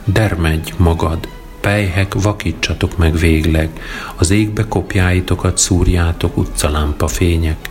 dermedj 0.05 0.73
magad, 0.77 1.29
pejhek, 1.61 2.15
vakítsatok 2.15 2.97
meg 2.97 3.17
végleg, 3.17 3.71
az 4.17 4.31
égbe 4.31 4.69
kopjáitokat 4.69 5.59
szúrjátok 5.59 6.37
utcalámpa 6.37 7.07
fények. 7.07 7.71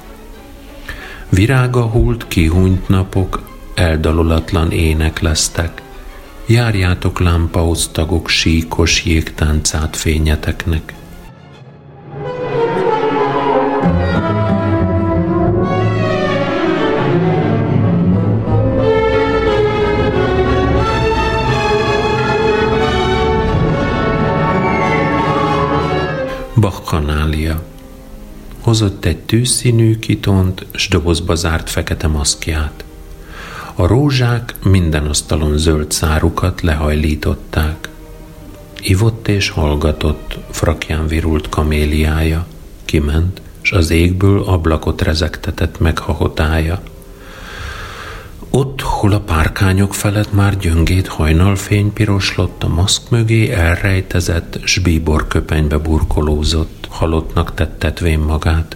Virága 1.29 1.81
hult, 1.81 2.27
kihúnyt 2.27 2.87
napok, 2.87 3.49
eldalolatlan 3.75 4.71
ének 4.71 5.19
lesztek, 5.19 5.81
járjátok 6.45 7.19
lámpa 7.19 7.67
osztagok 7.67 8.29
síkos 8.29 9.05
jégtáncát 9.05 9.95
fényeteknek. 9.95 10.93
Bakkanália. 26.61 27.63
Hozott 28.59 29.05
egy 29.05 29.17
tűzszínű 29.17 29.99
kitont, 29.99 30.65
s 30.73 30.87
dobozba 30.87 31.35
zárt 31.35 31.69
fekete 31.69 32.07
maszkját. 32.07 32.83
A 33.75 33.87
rózsák 33.87 34.55
minden 34.63 35.05
asztalon 35.05 35.57
zöld 35.57 35.91
szárukat 35.91 36.61
lehajlították. 36.61 37.89
Ivott 38.81 39.27
és 39.27 39.49
hallgatott, 39.49 40.37
frakján 40.49 41.07
virult 41.07 41.49
kaméliája. 41.49 42.45
Kiment, 42.85 43.41
s 43.61 43.71
az 43.71 43.89
égből 43.89 44.43
ablakot 44.43 45.01
rezektetett 45.01 45.79
meghahotája. 45.79 46.81
Ott, 48.53 48.81
hol 48.81 49.11
a 49.11 49.19
párkányok 49.19 49.93
felett 49.93 50.33
már 50.33 50.57
gyöngét 50.57 51.07
hajnalfény 51.07 51.93
piroslott, 51.93 52.63
a 52.63 52.67
maszk 52.67 53.09
mögé 53.09 53.51
elrejtezett, 53.51 54.59
s 54.63 54.79
bíbor 54.79 55.27
köpenybe 55.27 55.77
burkolózott, 55.77 56.87
halottnak 56.89 57.53
tettetvén 57.53 58.19
magát. 58.19 58.75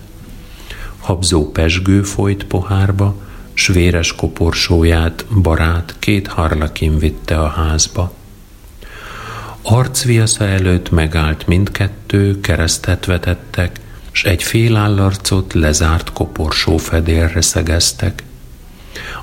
Habzó 0.99 1.51
pesgő 1.51 2.03
folyt 2.03 2.43
pohárba, 2.43 3.15
s 3.53 3.67
véres 3.67 4.15
koporsóját 4.15 5.25
barát 5.41 5.95
két 5.99 6.27
harlakin 6.27 6.97
vitte 6.97 7.39
a 7.39 7.47
házba. 7.47 8.13
Arcviasza 9.61 10.45
előtt 10.45 10.91
megállt 10.91 11.47
mindkettő, 11.47 12.39
keresztet 12.39 13.05
vetettek, 13.05 13.79
s 14.11 14.23
egy 14.23 14.43
félállarcot 14.43 15.53
lezárt 15.53 16.13
koporsó 16.13 16.77
fedélre 16.77 17.41
szegeztek– 17.41 18.23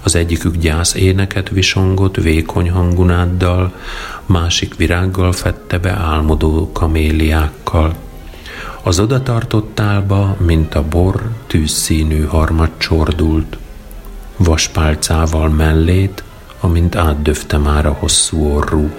az 0.02 0.14
egyikük 0.14 0.56
gyász 0.56 0.94
éneket 0.94 1.48
visongott 1.48 2.16
vékony 2.16 2.70
hangunáddal, 2.70 3.72
másik 4.26 4.76
virággal 4.76 5.32
fette 5.32 5.78
be 5.78 5.90
álmodó 5.90 6.70
kaméliákkal. 6.72 7.94
Az 8.82 9.00
odatartott 9.00 9.74
tálba, 9.74 10.36
mint 10.38 10.74
a 10.74 10.82
bor, 10.88 11.30
tűzszínű 11.46 12.24
harmat 12.24 12.70
csordult. 12.78 13.58
Vaspálcával 14.36 15.48
mellét, 15.48 16.22
amint 16.60 16.96
átdöfte 16.96 17.58
már 17.58 17.86
a 17.86 17.96
hosszú 17.98 18.44
orrú. 18.44 18.90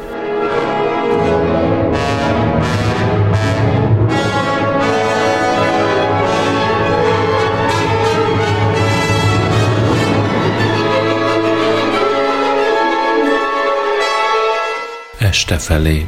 Este 15.33 15.57
felé. 15.57 16.05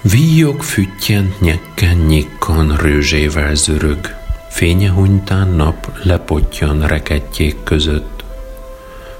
Víjog 0.00 0.62
füttyent 0.62 1.40
nyekken 1.40 1.96
nyikkan 1.96 2.76
rőzsével 2.76 3.54
zörög, 3.54 4.14
fénye 4.50 4.90
hunytán 4.90 5.48
nap 5.48 5.98
lepottyan 6.02 6.86
reketjék 6.86 7.56
között. 7.64 8.24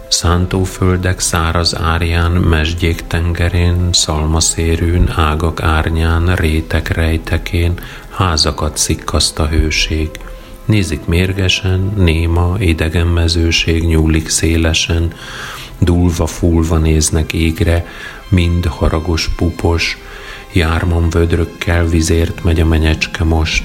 Szántóföldek 0.08 1.20
száraz 1.20 1.74
árján, 1.74 2.32
mesdjék 2.32 3.06
tengerén, 3.06 3.88
szalmaszérűn, 3.92 5.12
ágak 5.16 5.62
árnyán, 5.62 6.34
rétek 6.34 6.88
rejtekén 6.88 7.80
házakat 8.10 8.76
szikkaszt 8.76 9.38
a 9.38 9.46
hőség. 9.46 10.10
Nézik 10.64 11.04
mérgesen, 11.04 11.92
néma, 11.96 12.56
idegen 12.58 13.06
mezőség 13.06 13.84
nyúlik 13.84 14.28
szélesen, 14.28 15.12
dulva 15.78 16.26
fulva 16.26 16.78
néznek 16.78 17.32
égre, 17.32 17.86
mind 18.28 18.64
haragos 18.64 19.28
pupos, 19.36 19.98
jármon 20.52 21.10
vödrökkel 21.10 21.86
vizért 21.86 22.44
megy 22.44 22.60
a 22.60 22.64
menyecske 22.64 23.24
most. 23.24 23.62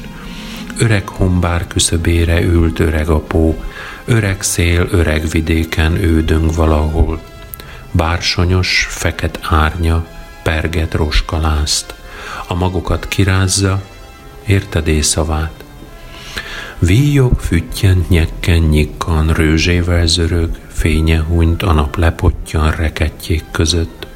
Öreg 0.78 1.08
hombár 1.08 1.68
küszöbére 1.68 2.42
ült 2.42 2.80
öreg 2.80 3.10
apó, 3.10 3.64
öreg 4.06 4.42
szél 4.42 4.88
öreg 4.92 5.28
vidéken 5.30 6.04
ődöng 6.04 6.56
valahol. 6.56 7.22
Bársonyos, 7.92 8.88
feket 8.90 9.40
árnya, 9.42 10.06
perget 10.44 10.94
roskalázt, 10.94 11.94
a 12.48 12.54
magokat 12.54 13.08
kirázza, 13.08 13.82
érted 14.46 14.88
észavát. 14.88 15.64
Víjog, 16.80 17.40
füttyen, 17.40 18.06
nyekken, 18.10 18.60
nyikkan, 18.60 19.34
rőzsével 19.34 20.08
zörög, 20.08 20.50
fénye 20.82 21.20
hunyt 21.20 21.64
a 21.64 21.74
nap 21.74 21.96
lepottyan 21.96 22.72
reketjék 22.72 23.44
között. 23.52 24.08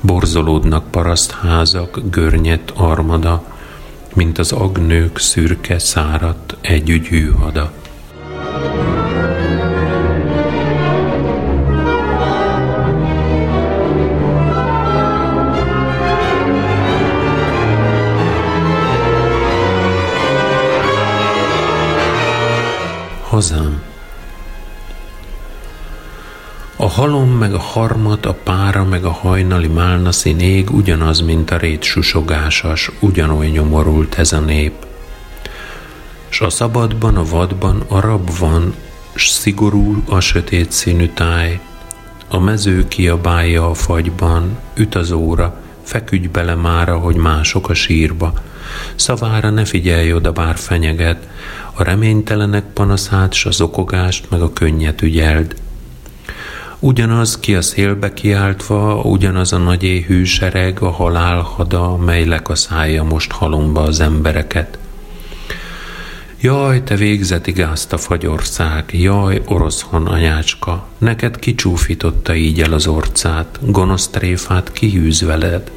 Borzolódnak 0.00 0.90
parasztházak, 0.90 2.00
görnyet 2.10 2.72
armada, 2.76 3.44
mint 4.14 4.38
az 4.38 4.52
agnők 4.52 5.18
szürke 5.18 5.78
szárat 5.78 6.56
együgyű 6.60 7.30
hada. 7.30 7.72
Hazám, 23.22 23.89
halom 26.90 27.30
meg 27.30 27.54
a 27.54 27.58
harmat, 27.58 28.26
a 28.26 28.34
pára 28.34 28.84
meg 28.84 29.04
a 29.04 29.10
hajnali 29.10 29.66
málna 29.66 30.12
szín 30.12 30.38
ég 30.38 30.70
ugyanaz, 30.70 31.20
mint 31.20 31.50
a 31.50 31.56
rét 31.56 31.82
susogásas, 31.82 32.90
ugyanoly 33.00 33.46
nyomorult 33.46 34.14
ez 34.14 34.32
a 34.32 34.40
nép. 34.40 34.72
S 36.28 36.40
a 36.40 36.50
szabadban, 36.50 37.16
a 37.16 37.24
vadban 37.24 37.82
a 37.88 38.00
rab 38.00 38.38
van, 38.38 38.74
s 39.14 39.28
szigorú 39.28 40.02
a 40.08 40.20
sötét 40.20 40.72
színű 40.72 41.08
táj. 41.08 41.60
A 42.28 42.38
mező 42.38 42.88
kiabálja 42.88 43.70
a 43.70 43.74
fagyban, 43.74 44.58
üt 44.74 44.94
az 44.94 45.10
óra, 45.10 45.60
feküdj 45.82 46.26
bele 46.26 46.54
mára, 46.54 46.98
hogy 46.98 47.16
mások 47.16 47.68
a 47.68 47.74
sírba. 47.74 48.32
Szavára 48.94 49.50
ne 49.50 49.64
figyelj 49.64 50.12
oda, 50.12 50.32
bár 50.32 50.56
fenyeget, 50.56 51.28
a 51.74 51.82
reménytelenek 51.82 52.64
panaszát, 52.64 53.32
s 53.32 53.46
az 53.46 53.60
okogást, 53.60 54.30
meg 54.30 54.40
a 54.40 54.52
könnyet 54.52 55.02
ügyeld. 55.02 55.54
Ugyanaz 56.82 57.38
ki 57.38 57.54
a 57.54 57.62
szélbe 57.62 58.12
kiáltva, 58.12 59.00
ugyanaz 59.00 59.52
a 59.52 59.58
nagy 59.58 59.82
éhű 59.82 60.24
a 60.80 60.90
halálhada, 60.90 61.96
mely 61.96 62.24
lekaszálja 62.24 63.02
most 63.02 63.32
halomba 63.32 63.82
az 63.82 64.00
embereket. 64.00 64.78
Jaj, 66.40 66.82
te 66.82 66.96
végzeti 66.96 67.52
a 67.92 67.98
fagyország, 67.98 68.84
jaj, 68.92 69.42
oroszhon 69.46 70.06
anyácska, 70.06 70.86
neked 70.98 71.38
kicsúfította 71.38 72.34
így 72.34 72.60
el 72.60 72.72
az 72.72 72.86
orcát, 72.86 73.58
gonosz 73.62 74.08
tréfát 74.08 74.72
kihűz 74.72 75.22
veled. 75.22 75.70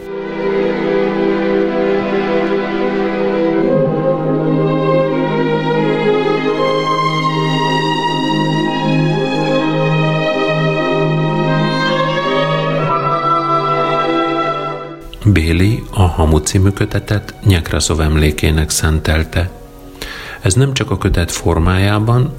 Béli 15.34 15.84
a 15.92 16.02
Hamu 16.02 16.38
című 16.38 16.70
kötetet 16.70 17.34
Nyekraszov 17.44 18.02
emlékének 18.02 18.70
szentelte. 18.70 19.52
Ez 20.42 20.54
nem 20.54 20.74
csak 20.74 20.92
a 20.92 20.98
kötet 20.98 21.32
formájában, 21.32 22.34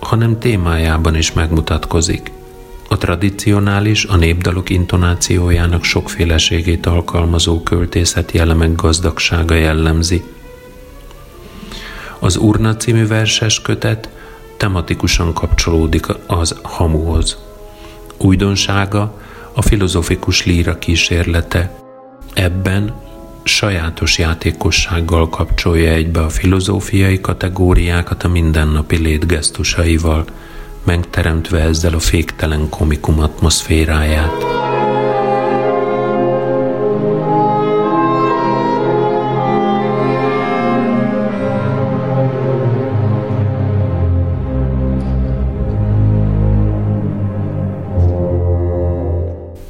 hanem 0.00 0.38
témájában 0.38 1.16
is 1.16 1.32
megmutatkozik. 1.32 2.30
A 2.88 2.98
tradicionális, 2.98 4.04
a 4.04 4.16
népdalok 4.16 4.70
intonációjának 4.70 5.84
sokféleségét 5.84 6.86
alkalmazó 6.86 7.62
költészeti 7.62 8.38
elemek 8.38 8.74
gazdagsága 8.74 9.54
jellemzi. 9.54 10.24
Az 12.18 12.36
Urna 12.36 12.76
című 12.76 13.06
verses 13.06 13.60
kötet 13.62 14.08
tematikusan 14.56 15.32
kapcsolódik 15.32 16.06
az 16.26 16.56
hamuhoz. 16.62 17.38
Újdonsága 18.18 19.20
a 19.52 19.62
filozofikus 19.62 20.44
líra 20.44 20.78
kísérlete, 20.78 21.82
Ebben 22.34 22.92
sajátos 23.42 24.18
játékossággal 24.18 25.28
kapcsolja 25.28 25.92
egybe 25.92 26.20
a 26.20 26.28
filozófiai 26.28 27.20
kategóriákat 27.20 28.22
a 28.22 28.28
mindennapi 28.28 28.96
létgesztusaival, 28.96 30.24
megteremtve 30.84 31.60
ezzel 31.60 31.94
a 31.94 31.98
féktelen 31.98 32.68
komikum 32.68 33.20
atmoszféráját. 33.20 34.44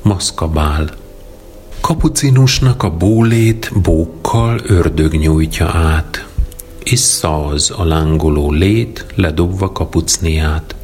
Maszkabál 0.03 1.04
Kapucinusnak 1.85 2.83
a 2.83 2.91
bólét 2.91 3.71
bókkal 3.83 4.61
ördög 4.67 5.15
nyújtja 5.15 5.67
át. 5.67 6.27
Issza 6.83 7.47
az 7.47 7.73
a 7.77 7.85
lángoló 7.85 8.51
lét, 8.51 9.07
ledobva 9.15 9.73
kapucniát. 9.73 10.75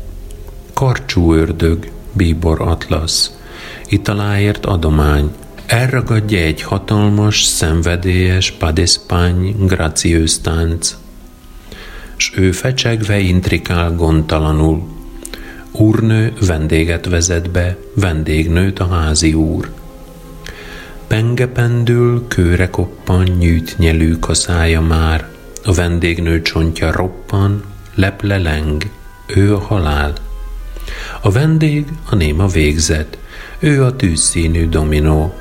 Karcsú 0.74 1.32
ördög, 1.32 1.90
bíbor 2.12 2.61
atlasz, 2.61 3.38
italáért 3.88 4.66
adomány, 4.66 5.30
elragadja 5.66 6.38
egy 6.38 6.62
hatalmas, 6.62 7.42
szenvedélyes, 7.42 8.51
padeszpány, 8.51 9.55
graciős 9.66 10.38
tánc, 10.40 10.96
s 12.16 12.32
ő 12.36 12.53
fecsegve 12.53 13.18
intrikál 13.18 13.94
gondtalanul. 13.94 14.82
Úrnő 15.72 16.32
vendéget 16.46 17.07
vezet 17.07 17.51
be, 17.51 17.76
vendégnőt 17.94 18.78
a 18.78 18.86
házi 18.86 19.32
úr. 19.34 19.79
Penge 21.11 21.46
pendül, 21.46 22.24
kőre 22.28 22.70
koppan, 22.70 23.22
nyűt 23.22 23.78
nyelű 23.78 24.16
kaszája 24.18 24.80
már, 24.80 25.28
a 25.64 25.72
vendégnő 25.72 26.42
csontja 26.42 26.92
roppan, 26.92 27.64
lepleleng, 27.94 28.90
ő 29.26 29.54
a 29.54 29.58
halál. 29.58 30.12
A 31.20 31.30
vendég 31.30 31.86
a 32.11 32.14
néma 32.14 32.46
végzet, 32.46 33.18
ő 33.58 33.84
a 33.84 33.96
tűzszínű 33.96 34.68
dominó, 34.68 35.34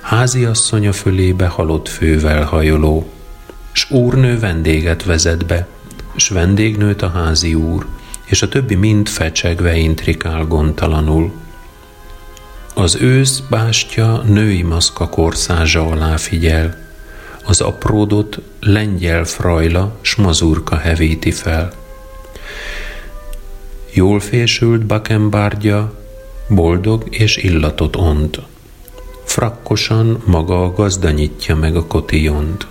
háziasszonya 0.00 0.92
fölébe 0.92 1.46
halott 1.46 1.88
fővel 1.88 2.44
hajoló, 2.44 3.10
s 3.72 3.90
úrnő 3.90 4.38
vendéget 4.38 5.04
vezet 5.04 5.46
be, 5.46 5.66
s 6.16 6.28
vendégnőt 6.28 7.02
a 7.02 7.08
házi 7.08 7.54
úr, 7.54 7.86
és 8.24 8.42
a 8.42 8.48
többi 8.48 8.74
mind 8.74 9.08
fecsegve 9.08 9.76
intrikál 9.76 10.44
gondtalanul. 10.44 11.32
Az 12.76 12.96
ősz 13.00 13.38
bástya 13.50 14.22
női 14.26 14.62
maszka 14.62 15.08
korszázsa 15.08 15.86
alá 15.86 16.16
figyel, 16.16 16.76
az 17.44 17.60
apródot 17.60 18.40
lengyel 18.60 19.24
frajla 19.24 19.96
s 20.00 20.14
mazurka 20.14 20.76
hevíti 20.76 21.30
fel. 21.30 21.72
Jól 23.92 24.20
fésült 24.20 24.86
bakembárdja, 24.86 25.92
boldog 26.48 27.04
és 27.10 27.36
illatot 27.36 27.96
ont. 27.96 28.40
Frakkosan 29.24 30.22
maga 30.26 30.64
a 30.64 30.72
gazda 30.72 31.10
nyitja 31.10 31.56
meg 31.56 31.76
a 31.76 31.86
kotillont. 31.86 32.66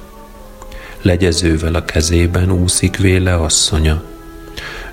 Legyezővel 1.02 1.76
a 1.76 1.86
kezében 1.86 2.52
úszik 2.52 2.98
véle 2.98 3.36
asszonya, 3.36 4.04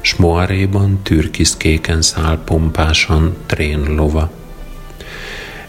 s 0.00 0.14
moaréban 0.14 1.00
türkiszkéken 1.02 2.02
száll 2.02 2.38
pompásan 2.44 3.36
trén 3.46 3.94
lova. 3.94 4.30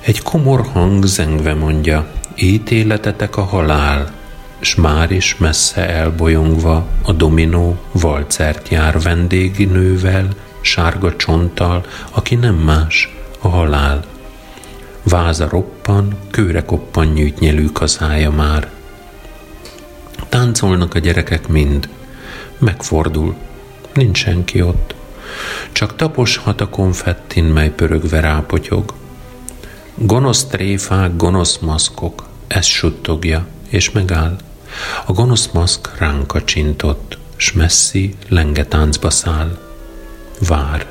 Egy 0.01 0.21
komor 0.21 0.65
hang 0.73 1.05
zengve 1.05 1.53
mondja, 1.53 2.07
ítéletetek 2.35 3.37
a 3.37 3.43
halál, 3.43 4.11
s 4.59 4.75
már 4.75 5.11
is 5.11 5.37
messze 5.37 5.89
elbolyongva 5.89 6.87
a 7.03 7.11
dominó 7.11 7.79
valcert 7.91 8.69
jár 8.69 9.01
vendéginővel, 9.01 10.27
sárga 10.61 11.15
csonttal, 11.15 11.85
aki 12.11 12.35
nem 12.35 12.55
más, 12.55 13.15
a 13.39 13.47
halál. 13.47 14.03
Váza 15.03 15.47
roppan, 15.49 16.17
kőre 16.31 16.65
koppan 16.65 17.05
nyűjtnyelű 17.07 17.65
kazája 17.65 18.31
már. 18.31 18.69
Táncolnak 20.29 20.93
a 20.95 20.99
gyerekek 20.99 21.47
mind. 21.47 21.89
Megfordul. 22.57 23.35
Nincs 23.93 24.17
senki 24.17 24.61
ott. 24.61 24.95
Csak 25.71 25.95
taposhat 25.95 26.61
a 26.61 26.69
konfettin, 26.69 27.43
mely 27.43 27.69
pörögve 27.69 28.19
rápotyog. 28.19 28.93
Gonosz 30.03 30.45
tréfák, 30.45 31.15
gonosz 31.15 31.57
maszkok, 31.57 32.27
ez 32.47 32.65
suttogja, 32.65 33.45
és 33.69 33.91
megáll. 33.91 34.37
A 35.05 35.11
gonosz 35.11 35.49
maszk 35.53 35.97
ránka 35.97 36.43
csintott, 36.43 37.17
s 37.35 37.51
messzi 37.51 38.15
lengetáncba 38.27 39.09
száll. 39.09 39.57
Vár, 40.47 40.85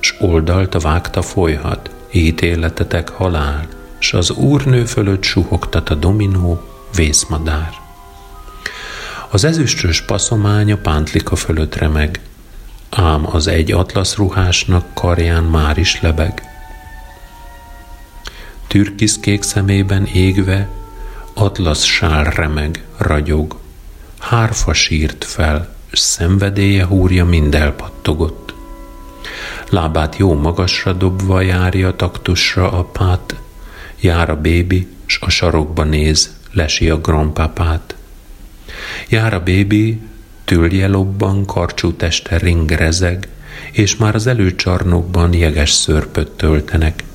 s 0.00 0.14
oldalt 0.20 0.74
a 0.74 0.78
vágta 0.78 1.22
folyhat, 1.22 1.90
ítéletetek 2.12 3.08
halál, 3.08 3.68
s 3.98 4.12
az 4.12 4.30
úrnő 4.30 4.84
fölött 4.84 5.22
suhogtat 5.22 5.90
a 5.90 5.94
dominó 5.94 6.62
vészmadár. 6.94 7.70
Az 9.30 9.44
ezüstös 9.44 10.02
paszománya 10.02 10.76
pántlika 10.76 11.36
fölött 11.36 11.74
remeg, 11.74 12.20
ám 12.90 13.26
az 13.34 13.46
egy 13.46 13.72
atlaszruhásnak 13.72 14.84
karján 14.94 15.44
már 15.44 15.78
is 15.78 16.00
lebeg, 16.00 16.57
Türkiszkék 18.68 19.42
szemében 19.42 20.04
égve, 20.04 20.68
atlasz 21.34 21.84
sál 21.84 22.24
remeg, 22.24 22.84
ragyog. 22.96 23.58
Hárfa 24.18 24.72
sírt 24.72 25.24
fel, 25.24 25.74
s 25.92 25.98
szenvedélye 25.98 26.84
húrja 26.84 27.24
mind 27.24 27.54
elpattogott. 27.54 28.54
Lábát 29.70 30.16
jó 30.16 30.34
magasra 30.34 30.92
dobva 30.92 31.40
járja 31.40 31.96
taktusra 31.96 32.72
apát, 32.72 33.34
jár 34.00 34.30
a 34.30 34.36
bébi, 34.40 34.86
s 35.06 35.18
a 35.20 35.28
sarokba 35.28 35.84
néz, 35.84 36.36
lesi 36.52 36.90
a 36.90 37.00
grandpapát. 37.00 37.96
Jár 39.08 39.34
a 39.34 39.40
bébi, 39.42 40.00
tülje 40.44 40.86
lobban, 40.86 41.44
karcsú 41.44 41.92
teste 41.92 42.38
ringrezeg, 42.38 43.28
és 43.72 43.96
már 43.96 44.14
az 44.14 44.26
előcsarnokban 44.26 45.32
jeges 45.32 45.70
szörpöt 45.70 46.30
töltenek. 46.30 47.06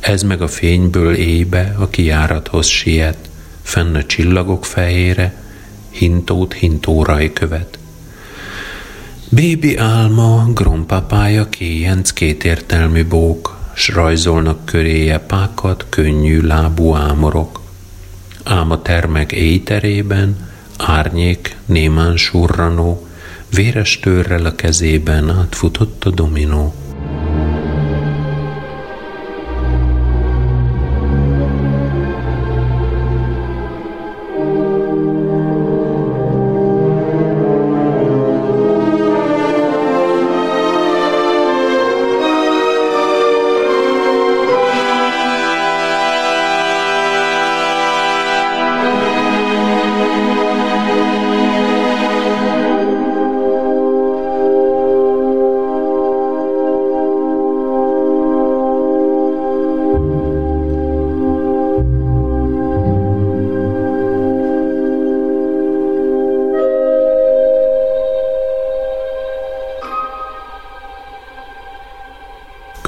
Ez 0.00 0.22
meg 0.22 0.42
a 0.42 0.48
fényből 0.48 1.14
ébe 1.14 1.74
a 1.78 1.88
kiárathoz 1.88 2.66
siet, 2.66 3.28
fenn 3.62 3.94
a 3.94 4.04
csillagok 4.04 4.64
fejére, 4.64 5.34
hintót 5.90 6.52
hintóraj 6.52 7.32
követ. 7.32 7.78
Bébi 9.28 9.76
álma, 9.76 10.44
grompapája 10.54 11.48
kéjenc 11.48 12.10
kétértelmű 12.10 13.04
bók, 13.04 13.58
s 13.74 13.88
rajzolnak 13.88 14.64
köréje 14.64 15.18
pákat, 15.18 15.86
könnyű 15.88 16.40
lábú 16.40 16.94
ámorok. 16.94 17.60
Álma 18.44 18.82
termek 18.82 19.32
éjterében, 19.32 20.48
árnyék, 20.76 21.56
némán 21.66 22.16
surranó, 22.16 23.06
véres 23.54 24.00
törrel 24.00 24.44
a 24.44 24.54
kezében 24.54 25.30
átfutott 25.30 26.04
a 26.04 26.10
dominó. 26.10 26.74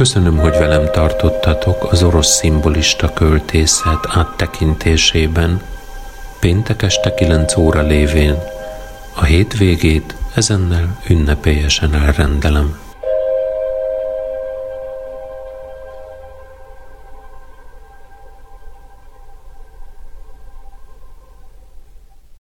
Köszönöm, 0.03 0.39
hogy 0.39 0.53
velem 0.53 0.91
tartottatok 0.93 1.93
az 1.93 2.03
orosz 2.03 2.37
szimbolista 2.37 3.13
költészet 3.13 4.07
áttekintésében, 4.09 5.63
péntek 6.41 6.83
este 6.83 7.15
9 7.15 7.57
óra 7.57 7.81
lévén. 7.83 8.39
A 9.15 9.25
hétvégét 9.25 10.15
ezennel 10.35 11.01
ünnepélyesen 11.09 11.95
elrendelem. 11.95 12.82